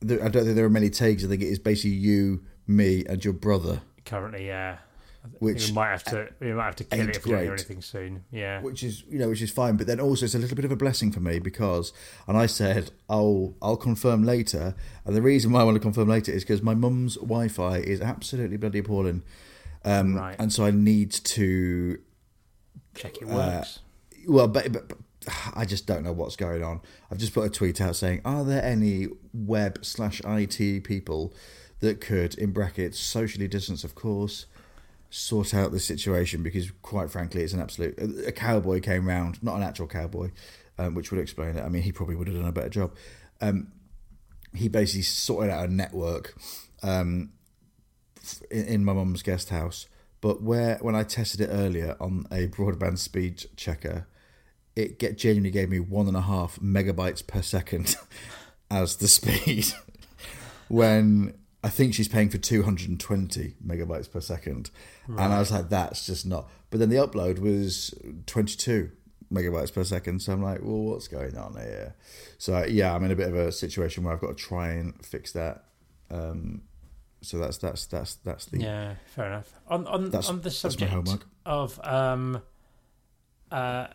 there, 0.00 0.24
I 0.24 0.28
don't 0.28 0.44
think 0.44 0.56
there 0.56 0.64
are 0.64 0.70
many 0.70 0.90
takes. 0.90 1.24
I 1.24 1.28
think 1.28 1.42
it 1.42 1.48
is 1.48 1.58
basically 1.58 1.96
you, 1.96 2.44
me, 2.66 3.04
and 3.06 3.24
your 3.24 3.34
brother. 3.34 3.82
currently, 4.04 4.46
yeah. 4.46 4.78
Which 5.38 5.68
we 5.68 5.72
might 5.74 5.90
have 5.90 6.02
to 6.04 6.28
we 6.40 6.52
might 6.52 6.64
have 6.64 6.76
to 6.76 6.84
kill 6.84 7.08
it 7.08 7.16
if 7.16 7.24
we 7.24 7.30
don't 7.32 7.42
hear 7.42 7.52
anything 7.52 7.80
soon. 7.80 8.24
Yeah. 8.32 8.60
which 8.60 8.82
is 8.82 9.04
you 9.08 9.18
know 9.20 9.28
which 9.28 9.40
is 9.42 9.50
fine 9.52 9.76
but 9.76 9.86
then 9.86 10.00
also 10.00 10.24
it's 10.24 10.34
a 10.34 10.38
little 10.38 10.56
bit 10.56 10.64
of 10.64 10.72
a 10.72 10.76
blessing 10.76 11.12
for 11.12 11.20
me 11.20 11.38
because 11.38 11.92
and 12.26 12.36
i 12.36 12.46
said 12.46 12.90
i'll 13.08 13.54
i'll 13.62 13.76
confirm 13.76 14.24
later 14.24 14.74
and 15.04 15.14
the 15.14 15.22
reason 15.22 15.52
why 15.52 15.60
i 15.60 15.64
want 15.64 15.76
to 15.76 15.80
confirm 15.80 16.08
later 16.08 16.32
is 16.32 16.42
because 16.42 16.60
my 16.60 16.74
mum's 16.74 17.14
wi-fi 17.16 17.76
is 17.76 18.00
absolutely 18.00 18.56
bloody 18.56 18.80
appalling 18.80 19.22
um 19.84 20.16
Right. 20.16 20.34
and 20.40 20.52
so 20.52 20.64
i 20.64 20.72
need 20.72 21.12
to 21.12 22.00
Check 22.96 23.18
it 23.22 23.24
uh, 23.24 23.34
works. 23.34 23.78
well 24.26 24.48
but, 24.48 24.72
but, 24.72 24.88
but 24.88 24.98
i 25.54 25.64
just 25.64 25.86
don't 25.86 26.02
know 26.02 26.12
what's 26.12 26.34
going 26.36 26.64
on 26.64 26.80
i've 27.12 27.18
just 27.18 27.32
put 27.32 27.42
a 27.44 27.50
tweet 27.50 27.80
out 27.80 27.94
saying 27.94 28.20
are 28.24 28.42
there 28.44 28.62
any 28.64 29.06
web 29.32 29.84
slash 29.84 30.20
it 30.24 30.82
people 30.82 31.32
that 31.78 32.00
could 32.00 32.34
in 32.38 32.50
brackets 32.52 32.98
socially 32.98 33.46
distance 33.46 33.84
of 33.84 33.94
course 33.94 34.46
sort 35.14 35.52
out 35.52 35.72
the 35.72 35.78
situation 35.78 36.42
because 36.42 36.70
quite 36.80 37.10
frankly 37.10 37.42
it's 37.42 37.52
an 37.52 37.60
absolute 37.60 37.94
a 38.26 38.32
cowboy 38.32 38.80
came 38.80 39.06
round 39.06 39.42
not 39.42 39.54
an 39.56 39.62
actual 39.62 39.86
cowboy 39.86 40.30
um, 40.78 40.94
which 40.94 41.10
would 41.10 41.20
explain 41.20 41.56
it. 41.56 41.62
I 41.62 41.68
mean 41.68 41.82
he 41.82 41.92
probably 41.92 42.16
would 42.16 42.28
have 42.28 42.36
done 42.36 42.48
a 42.48 42.52
better 42.52 42.68
job. 42.68 42.94
Um, 43.40 43.72
he 44.54 44.68
basically 44.68 45.02
sorted 45.02 45.50
out 45.50 45.68
a 45.68 45.72
network 45.72 46.34
um, 46.82 47.32
in, 48.50 48.64
in 48.64 48.84
my 48.84 48.92
mum's 48.92 49.22
guest 49.22 49.50
house. 49.50 49.86
But 50.20 50.42
where 50.42 50.78
when 50.80 50.94
i 50.94 51.02
tested 51.02 51.40
it 51.40 51.48
earlier 51.50 51.96
on 52.00 52.26
a 52.30 52.46
broadband 52.46 52.98
speed 52.98 53.44
checker 53.56 54.06
it 54.76 54.98
get 54.98 55.18
genuinely 55.18 55.50
gave 55.50 55.68
me 55.68 55.80
one 55.80 56.08
and 56.08 56.16
a 56.16 56.22
half 56.22 56.58
megabytes 56.60 57.26
per 57.26 57.42
second 57.42 57.96
as 58.70 58.96
the 58.96 59.08
speed. 59.08 59.66
When 60.68 61.34
I 61.64 61.68
think 61.68 61.94
she's 61.94 62.08
paying 62.08 62.28
for 62.28 62.38
220 62.38 63.54
megabytes 63.64 64.10
per 64.10 64.20
second. 64.20 64.70
And 65.06 65.20
I 65.20 65.38
was 65.38 65.52
like, 65.52 65.68
that's 65.68 66.06
just 66.06 66.26
not. 66.26 66.48
But 66.70 66.80
then 66.80 66.88
the 66.88 66.96
upload 66.96 67.38
was 67.38 67.94
22 68.26 68.90
megabytes 69.32 69.72
per 69.72 69.84
second. 69.84 70.20
So 70.22 70.32
I'm 70.32 70.42
like, 70.42 70.60
well, 70.62 70.80
what's 70.82 71.08
going 71.08 71.36
on 71.36 71.54
here? 71.54 71.94
So 72.38 72.64
yeah, 72.64 72.94
I'm 72.94 73.04
in 73.04 73.10
a 73.10 73.16
bit 73.16 73.28
of 73.28 73.36
a 73.36 73.52
situation 73.52 74.02
where 74.04 74.12
I've 74.12 74.20
got 74.20 74.36
to 74.36 74.42
try 74.42 74.70
and 74.70 75.04
fix 75.04 75.32
that. 75.32 75.64
Um, 76.10 76.62
so 77.22 77.38
that's 77.38 77.58
that's 77.58 77.86
that's 77.86 78.16
that's 78.16 78.46
the 78.46 78.58
Yeah, 78.58 78.94
fair 79.06 79.26
enough. 79.26 79.52
On 79.68 79.86
on 79.86 80.04
That's- 80.06 80.28
on 80.28 80.40
the 80.40 80.50
subject 80.50 80.92
of 81.46 81.80
um 81.84 82.42
uh 83.50 83.86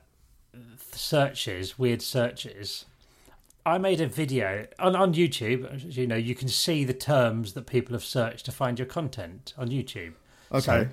searches, 0.94 1.78
weird 1.78 2.02
searches. 2.02 2.86
I 3.68 3.78
made 3.78 4.00
a 4.00 4.08
video 4.08 4.66
on, 4.80 4.96
on 4.96 5.14
YouTube. 5.14 5.74
As 5.88 5.98
you 5.98 6.08
know, 6.08 6.16
you 6.16 6.34
can 6.36 6.48
see 6.48 6.86
the 6.86 6.94
terms 6.94 7.52
that 7.54 7.68
people 7.68 7.94
have 7.94 8.04
searched 8.04 8.46
to 8.46 8.52
find 8.54 8.80
your 8.80 8.86
content 8.86 9.54
on 9.58 9.68
YouTube. 9.68 10.14
okay. 10.54 10.62
So 10.62 10.88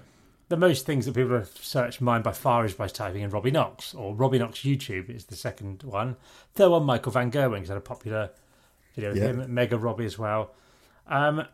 the 0.49 0.57
most 0.57 0.85
things 0.85 1.07
that 1.07 1.15
people 1.15 1.37
have 1.37 1.49
searched 1.49 2.01
mine 2.01 2.23
by 2.23 2.33
far 2.33 2.65
is 2.65 2.75
by 2.75 2.89
typing 2.89 3.23
in 3.23 3.31
Robbie 3.31 3.53
Knox 3.53 3.95
or 3.95 4.13
Robbie 4.15 4.41
Knox 4.41 4.61
YouTube 4.61 5.09
is 5.09 5.27
the 5.27 5.37
second 5.37 5.85
one. 5.85 6.17
Third 6.57 6.71
one, 6.71 6.83
Michael 6.85 7.13
Van 7.13 7.31
Gerwen, 7.31 7.55
because 7.55 7.71
I 7.71 7.75
had 7.75 7.79
a 7.79 7.81
popular 7.81 8.31
video 8.97 9.11
with 9.13 9.23
Yeah. 9.23 9.29
him, 9.29 9.55
Mega 9.55 9.79
Robbie 9.79 10.05
as 10.07 10.19
well. 10.19 10.53
Um, 11.07 11.47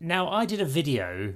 now 0.00 0.28
I 0.30 0.44
did 0.44 0.60
a 0.60 0.66
video 0.66 1.34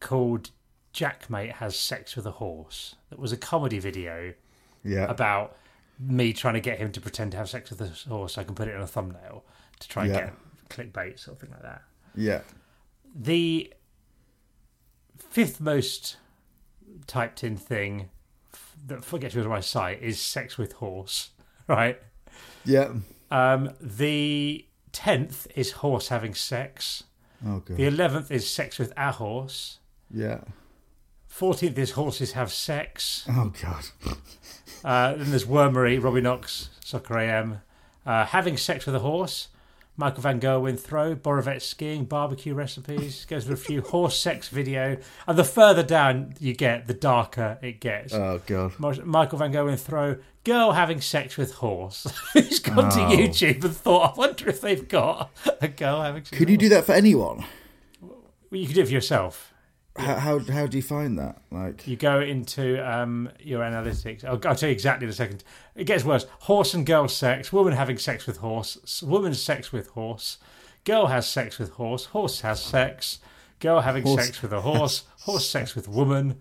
called 0.00 0.50
Jackmate 0.92 1.52
has 1.52 1.78
sex 1.78 2.14
with 2.14 2.26
a 2.26 2.32
horse. 2.32 2.96
That 3.08 3.18
was 3.18 3.32
a 3.32 3.36
comedy 3.38 3.78
video 3.78 4.34
yeah. 4.84 5.10
about 5.10 5.56
me 5.98 6.32
trying 6.32 6.54
to 6.54 6.60
get 6.60 6.78
him 6.78 6.92
to 6.92 7.00
pretend 7.00 7.32
to 7.32 7.36
have 7.38 7.48
sex 7.48 7.70
with 7.70 7.80
a 7.80 8.08
horse 8.08 8.34
so 8.34 8.40
I 8.40 8.44
can 8.44 8.54
put 8.54 8.68
it 8.68 8.74
in 8.74 8.80
a 8.80 8.86
thumbnail 8.86 9.44
to 9.80 9.88
try 9.88 10.04
and 10.04 10.12
Yeah. 10.12 10.20
get 10.20 10.34
clickbait 10.92 11.18
sort 11.18 11.36
of 11.36 11.40
thing 11.40 11.50
like 11.50 11.62
that. 11.62 11.82
yeah. 12.14 12.40
The 13.18 13.72
fifth 15.18 15.60
most 15.60 16.16
typed 17.06 17.42
in 17.44 17.56
thing 17.56 18.10
that 18.86 19.00
gets 19.20 19.34
me 19.34 19.42
to 19.42 19.48
my 19.48 19.60
site 19.60 20.02
is 20.02 20.20
sex 20.20 20.58
with 20.58 20.72
horse, 20.74 21.30
right? 21.68 22.00
Yeah. 22.64 22.92
Um, 23.30 23.70
the 23.80 24.66
tenth 24.92 25.46
is 25.54 25.72
horse 25.72 26.08
having 26.08 26.34
sex. 26.34 27.04
Oh 27.44 27.58
god. 27.60 27.76
The 27.76 27.86
eleventh 27.86 28.30
is 28.30 28.48
sex 28.48 28.78
with 28.78 28.92
a 28.96 29.12
horse. 29.12 29.78
Yeah. 30.10 30.40
Fourteenth 31.26 31.76
is 31.78 31.92
horses 31.92 32.32
have 32.32 32.52
sex. 32.52 33.26
Oh 33.28 33.52
god. 33.62 33.84
Uh, 34.84 35.14
then 35.14 35.30
there's 35.30 35.44
Wormery, 35.44 36.02
Robbie 36.02 36.20
Knox, 36.20 36.70
Soccer 36.84 37.18
AM, 37.18 37.60
uh, 38.04 38.24
having 38.26 38.56
sex 38.56 38.86
with 38.86 38.94
a 38.94 39.00
horse, 39.00 39.48
Michael 39.98 40.20
Van 40.22 40.38
Gerwen 40.38 40.78
throw, 40.78 41.14
Borovets 41.16 41.62
skiing, 41.62 42.04
barbecue 42.04 42.52
recipes, 42.54 43.24
goes 43.24 43.48
with 43.48 43.58
a 43.58 43.62
few 43.62 43.80
horse 43.92 44.16
sex 44.18 44.48
video. 44.48 44.98
And 45.26 45.38
the 45.38 45.44
further 45.44 45.82
down 45.82 46.34
you 46.38 46.52
get, 46.54 46.86
the 46.86 46.92
darker 46.94 47.58
it 47.62 47.80
gets. 47.80 48.12
Oh 48.12 48.40
god. 48.46 48.78
Michael 48.78 49.38
Van 49.38 49.52
Gerwen 49.52 49.78
throw, 49.80 50.16
girl 50.44 50.72
having 50.72 51.00
sex 51.00 51.36
with 51.38 51.54
horse. 51.54 52.06
Who's 52.34 52.58
gone 52.60 52.78
Oh. 52.78 52.90
to 52.90 53.16
YouTube 53.16 53.64
and 53.64 53.74
thought, 53.74 54.12
I 54.12 54.18
wonder 54.18 54.48
if 54.50 54.60
they've 54.60 54.86
got 54.86 55.30
a 55.62 55.68
girl 55.68 56.02
having 56.02 56.24
sex 56.24 56.36
Could 56.36 56.50
you 56.50 56.58
do 56.58 56.68
that 56.68 56.84
for 56.84 56.92
anyone? 56.92 57.44
Well, 58.02 58.60
you 58.60 58.66
can 58.66 58.74
do 58.74 58.82
it 58.82 58.86
for 58.86 58.92
yourself. 58.92 59.54
How, 59.98 60.14
how 60.16 60.38
how 60.38 60.66
do 60.66 60.76
you 60.76 60.82
find 60.82 61.18
that? 61.18 61.38
Like, 61.50 61.86
You 61.86 61.96
go 61.96 62.20
into 62.20 62.78
um, 62.88 63.30
your 63.40 63.60
analytics. 63.62 64.24
I'll, 64.24 64.40
I'll 64.44 64.54
tell 64.54 64.68
you 64.68 64.72
exactly 64.72 65.04
in 65.06 65.10
a 65.10 65.14
second. 65.14 65.42
It 65.74 65.84
gets 65.84 66.04
worse. 66.04 66.26
Horse 66.40 66.74
and 66.74 66.84
girl 66.86 67.08
sex. 67.08 67.52
Woman 67.52 67.72
having 67.72 67.98
sex 67.98 68.26
with 68.26 68.38
horse. 68.38 69.02
Woman 69.02 69.34
sex 69.34 69.72
with 69.72 69.88
horse. 69.88 70.38
Girl 70.84 71.06
has 71.06 71.26
sex 71.28 71.58
with 71.58 71.70
horse. 71.70 72.06
Horse 72.06 72.40
has 72.42 72.60
sex. 72.60 73.18
Girl 73.58 73.80
having 73.80 74.04
Horse 74.04 74.24
sex 74.24 74.42
with 74.42 74.52
a 74.52 74.60
horse. 74.60 75.04
Horse 75.22 75.48
sex 75.48 75.74
with 75.74 75.88
woman. 75.88 76.40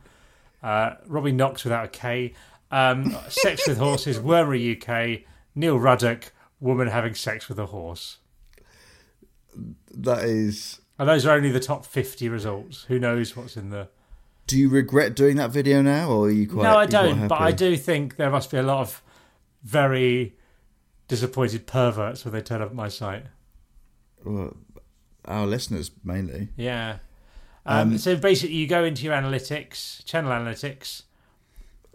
Uh, 0.62 0.96
Robbie 1.08 1.32
Knox 1.32 1.64
without 1.64 1.86
a 1.86 1.88
K. 1.90 2.34
Um, 2.72 3.16
sex 3.30 3.68
with 3.68 3.78
horses. 3.78 4.20
Wormery 4.20 4.76
UK. 4.76 5.22
Neil 5.56 5.78
Ruddock. 5.80 6.32
Woman 6.60 6.88
having 6.88 7.14
sex 7.16 7.48
with 7.50 7.58
a 7.60 7.68
horse. 7.68 8.18
that 9.94 10.24
is. 10.26 10.82
And 10.98 11.10
those 11.10 11.26
are 11.26 11.36
only 11.36 11.52
the 11.52 11.60
top 11.60 11.86
50 11.86 12.30
results. 12.30 12.84
Who 12.86 13.00
knows 13.00 13.36
what's 13.36 13.58
in 13.58 13.70
the. 13.70 13.90
Do 14.48 14.58
you 14.58 14.70
regret 14.70 15.16
doing 15.16 15.38
that 15.38 15.52
video 15.52 15.82
now, 15.82 16.10
or 16.10 16.28
are 16.28 16.32
you 16.32 16.48
quite? 16.48 16.64
no, 16.64 16.78
I 16.78 16.86
don't. 16.86 17.28
But 17.28 17.42
I 17.42 17.52
do 17.52 17.76
think 17.76 18.16
there 18.18 18.30
must 18.30 18.52
be 18.52 18.58
a 18.58 18.64
lot 18.64 18.80
of 18.82 19.02
very 19.64 20.36
disappointed 21.08 21.66
perverts 21.68 22.24
when 22.24 22.34
they 22.34 22.42
turn 22.42 22.62
up 22.62 22.70
at 22.70 22.76
my 22.76 22.88
site. 22.88 23.26
Well, 24.24 24.56
our 25.26 25.46
listeners 25.48 25.92
mainly. 26.04 26.50
Yeah. 26.56 27.00
Um, 27.66 27.94
Um, 27.94 27.98
so 27.98 28.16
basically, 28.16 28.56
you 28.56 28.68
go 28.68 28.84
into 28.84 29.04
your 29.04 29.14
analytics, 29.16 30.06
channel 30.06 30.32
analytics. 30.32 31.02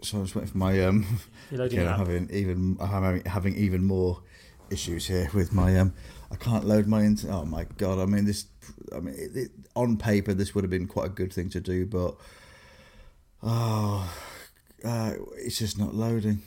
So 0.01 0.17
I'm 0.17 0.25
just 0.25 0.35
waiting 0.35 0.51
for 0.51 0.57
my 0.57 0.83
um. 0.83 1.05
You're 1.49 1.59
loading 1.59 1.79
Again, 1.79 1.87
it 1.91 1.95
I'm 1.95 2.01
up. 2.01 2.07
having 2.07 2.29
even 2.31 2.77
I'm 2.81 2.87
having, 3.03 3.23
having 3.25 3.55
even 3.55 3.83
more 3.85 4.21
issues 4.69 5.07
here 5.07 5.29
with 5.33 5.53
my 5.53 5.77
um. 5.79 5.93
I 6.31 6.35
can't 6.35 6.65
load 6.65 6.87
my 6.87 7.03
internet. 7.03 7.35
Oh 7.35 7.45
my 7.45 7.65
god! 7.77 7.97
I 7.99 8.05
mean 8.05 8.25
this. 8.25 8.45
I 8.95 8.99
mean 8.99 9.15
it, 9.17 9.35
it, 9.37 9.51
on 9.75 9.97
paper 9.97 10.33
this 10.33 10.53
would 10.55 10.63
have 10.63 10.71
been 10.71 10.87
quite 10.87 11.05
a 11.07 11.09
good 11.09 11.31
thing 11.33 11.49
to 11.49 11.59
do, 11.59 11.85
but 11.85 12.15
oh, 13.43 14.13
uh, 14.83 15.13
it's 15.37 15.57
just 15.57 15.77
not 15.77 15.93
loading. 15.93 16.41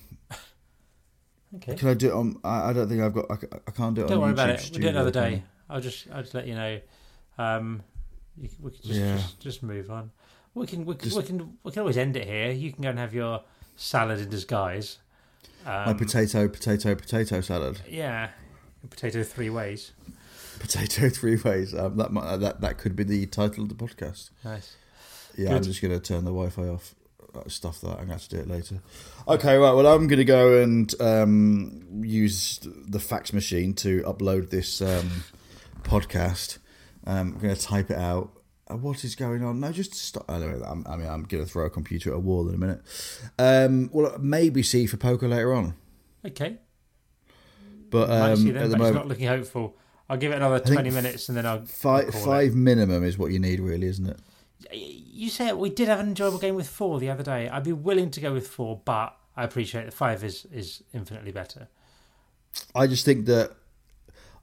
Okay. 1.56 1.76
Can 1.76 1.88
I 1.88 1.94
do 1.94 2.08
it 2.08 2.12
on? 2.12 2.36
I, 2.42 2.70
I 2.70 2.72
don't 2.72 2.88
think 2.88 3.00
I've 3.00 3.14
got. 3.14 3.30
I, 3.30 3.36
I 3.66 3.70
can't 3.70 3.94
do 3.94 4.02
it. 4.04 4.08
Don't 4.08 4.16
on 4.18 4.22
worry 4.22 4.32
about 4.32 4.48
YouTube 4.50 4.66
it. 4.66 4.72
We'll 4.72 4.80
do 4.80 4.86
it 4.86 4.90
another 4.90 5.10
day. 5.12 5.42
I'll 5.70 5.80
just, 5.80 6.06
I'll 6.12 6.22
just 6.22 6.34
let 6.34 6.46
you 6.48 6.54
know. 6.54 6.80
Um, 7.38 7.82
you, 8.36 8.48
we 8.60 8.70
can 8.72 8.82
just, 8.82 9.00
Yeah. 9.00 9.16
just, 9.16 9.40
just 9.40 9.62
move 9.62 9.90
on. 9.90 10.10
We 10.54 10.66
can, 10.66 10.84
we 10.84 10.94
can, 10.96 11.04
Just- 11.04 11.16
we 11.16 11.22
can, 11.22 11.56
we 11.62 11.70
can 11.72 11.80
always 11.80 11.96
end 11.96 12.16
it 12.16 12.26
here. 12.26 12.50
You 12.50 12.72
can 12.72 12.82
go 12.82 12.90
and 12.90 12.98
have 12.98 13.14
your 13.14 13.42
salad 13.76 14.20
in 14.20 14.28
disguise. 14.28 14.98
Um, 15.66 15.86
My 15.86 15.94
potato, 15.94 16.48
potato, 16.48 16.94
potato 16.94 17.40
salad. 17.40 17.80
yeah, 17.88 18.30
potato 18.90 19.22
three 19.22 19.50
ways. 19.50 19.92
Potato 20.64 21.08
three 21.10 21.36
ways. 21.36 21.74
Um, 21.74 21.96
that 21.98 22.10
might, 22.12 22.36
that 22.38 22.60
that 22.62 22.78
could 22.78 22.96
be 22.96 23.04
the 23.04 23.26
title 23.26 23.64
of 23.64 23.68
the 23.68 23.74
podcast. 23.74 24.30
Nice. 24.44 24.76
Yeah, 25.36 25.48
Good. 25.48 25.56
I'm 25.56 25.62
just 25.64 25.82
gonna 25.82 26.00
turn 26.00 26.24
the 26.24 26.30
Wi-Fi 26.30 26.68
off. 26.68 26.94
Uh, 27.34 27.48
Stuff 27.48 27.80
that 27.80 27.90
I'm 27.90 27.96
gonna 28.02 28.12
have 28.12 28.22
to 28.28 28.36
do 28.36 28.38
it 28.38 28.48
later. 28.48 28.80
Okay, 29.26 29.56
right. 29.56 29.72
Well, 29.72 29.86
I'm 29.88 30.06
gonna 30.06 30.24
go 30.24 30.62
and 30.62 30.92
um, 31.00 32.00
use 32.04 32.60
the 32.62 33.00
fax 33.00 33.32
machine 33.32 33.74
to 33.74 34.02
upload 34.02 34.50
this 34.50 34.80
um, 34.80 35.10
podcast. 35.82 36.58
Um, 37.06 37.34
I'm 37.34 37.38
gonna 37.38 37.56
type 37.56 37.90
it 37.90 37.98
out. 37.98 38.30
Uh, 38.70 38.76
what 38.76 39.02
is 39.04 39.16
going 39.16 39.42
on? 39.44 39.58
No, 39.60 39.72
just 39.72 39.94
stop. 39.94 40.30
Anyway, 40.30 40.60
I'm, 40.64 40.86
I 40.88 40.96
mean, 40.96 41.08
I'm 41.08 41.24
gonna 41.24 41.44
throw 41.44 41.66
a 41.66 41.70
computer 41.70 42.10
at 42.10 42.16
a 42.16 42.20
wall 42.20 42.48
in 42.48 42.54
a 42.54 42.58
minute. 42.58 42.80
Um, 43.38 43.90
well, 43.92 44.16
maybe 44.20 44.62
see 44.62 44.86
for 44.86 44.96
poker 44.96 45.26
later 45.28 45.52
on, 45.52 45.74
Okay. 46.24 46.56
but 47.90 48.08
um, 48.10 48.44
then, 48.46 48.56
at 48.56 48.70
the 48.70 48.70
but 48.70 48.70
it's 48.70 48.76
moment, 48.78 48.94
not 48.94 49.08
looking 49.08 49.26
hopeful. 49.26 49.76
I'll 50.08 50.16
give 50.18 50.32
it 50.32 50.36
another 50.36 50.58
think 50.58 50.74
20 50.74 50.90
minutes 50.90 51.28
and 51.28 51.36
then 51.38 51.46
I'll. 51.46 51.64
five 51.64 52.08
call 52.12 52.20
it. 52.20 52.24
five 52.24 52.54
minimum 52.54 53.04
is 53.04 53.16
what 53.16 53.30
you 53.32 53.38
need, 53.38 53.60
really, 53.60 53.86
isn't 53.86 54.06
it? 54.06 54.18
You 54.72 55.30
said 55.30 55.54
we 55.56 55.70
did 55.70 55.88
have 55.88 56.00
an 56.00 56.08
enjoyable 56.08 56.38
game 56.38 56.54
with 56.54 56.68
four 56.68 56.98
the 56.98 57.10
other 57.10 57.22
day. 57.22 57.48
I'd 57.48 57.64
be 57.64 57.72
willing 57.72 58.10
to 58.12 58.20
go 58.20 58.32
with 58.32 58.46
four, 58.48 58.80
but 58.84 59.16
I 59.36 59.44
appreciate 59.44 59.84
that 59.84 59.94
five 59.94 60.22
is, 60.24 60.46
is 60.52 60.82
infinitely 60.92 61.32
better. 61.32 61.68
I 62.74 62.86
just 62.86 63.04
think 63.04 63.26
that 63.26 63.52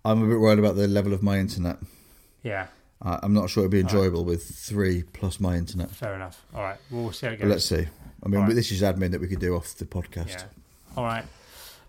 I'm 0.04 0.24
a 0.24 0.28
bit 0.28 0.40
worried 0.40 0.60
about 0.60 0.76
the 0.76 0.88
level 0.88 1.14
of 1.14 1.22
my 1.24 1.38
internet. 1.38 1.78
Yeah, 2.44 2.68
I- 3.02 3.20
I'm 3.22 3.34
not 3.34 3.50
sure 3.50 3.62
it'd 3.64 3.72
be 3.72 3.80
enjoyable 3.80 4.26
with 4.26 4.44
three 4.44 5.04
plus 5.04 5.40
my 5.40 5.56
internet. 5.56 5.92
fair 5.92 6.16
enough. 6.16 6.44
All 6.56 6.62
right, 6.62 6.78
we'll 6.90 7.12
see 7.12 7.28
how 7.28 7.34
it 7.34 7.40
But 7.40 7.50
let's 7.50 7.66
see. 7.66 7.88
I 8.24 8.28
mean, 8.28 8.42
right. 8.42 8.56
this 8.56 8.72
is 8.72 8.82
admin 8.82 9.12
that 9.12 9.22
we 9.22 9.28
could 9.28 9.40
do 9.40 9.56
off 9.56 9.76
the 9.76 9.86
podcast. 9.86 10.30
Yeah. 10.30 10.44
All 10.98 11.04
right. 11.04 11.26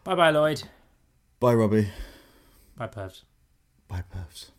Bye 0.05 0.15
bye, 0.15 0.31
Lloyd. 0.31 0.63
Bye, 1.41 1.55
Robbie. 1.55 1.89
Bye, 2.77 2.87
Pervs. 2.89 3.23
Bye, 3.93 4.05
Pervs. 4.11 4.53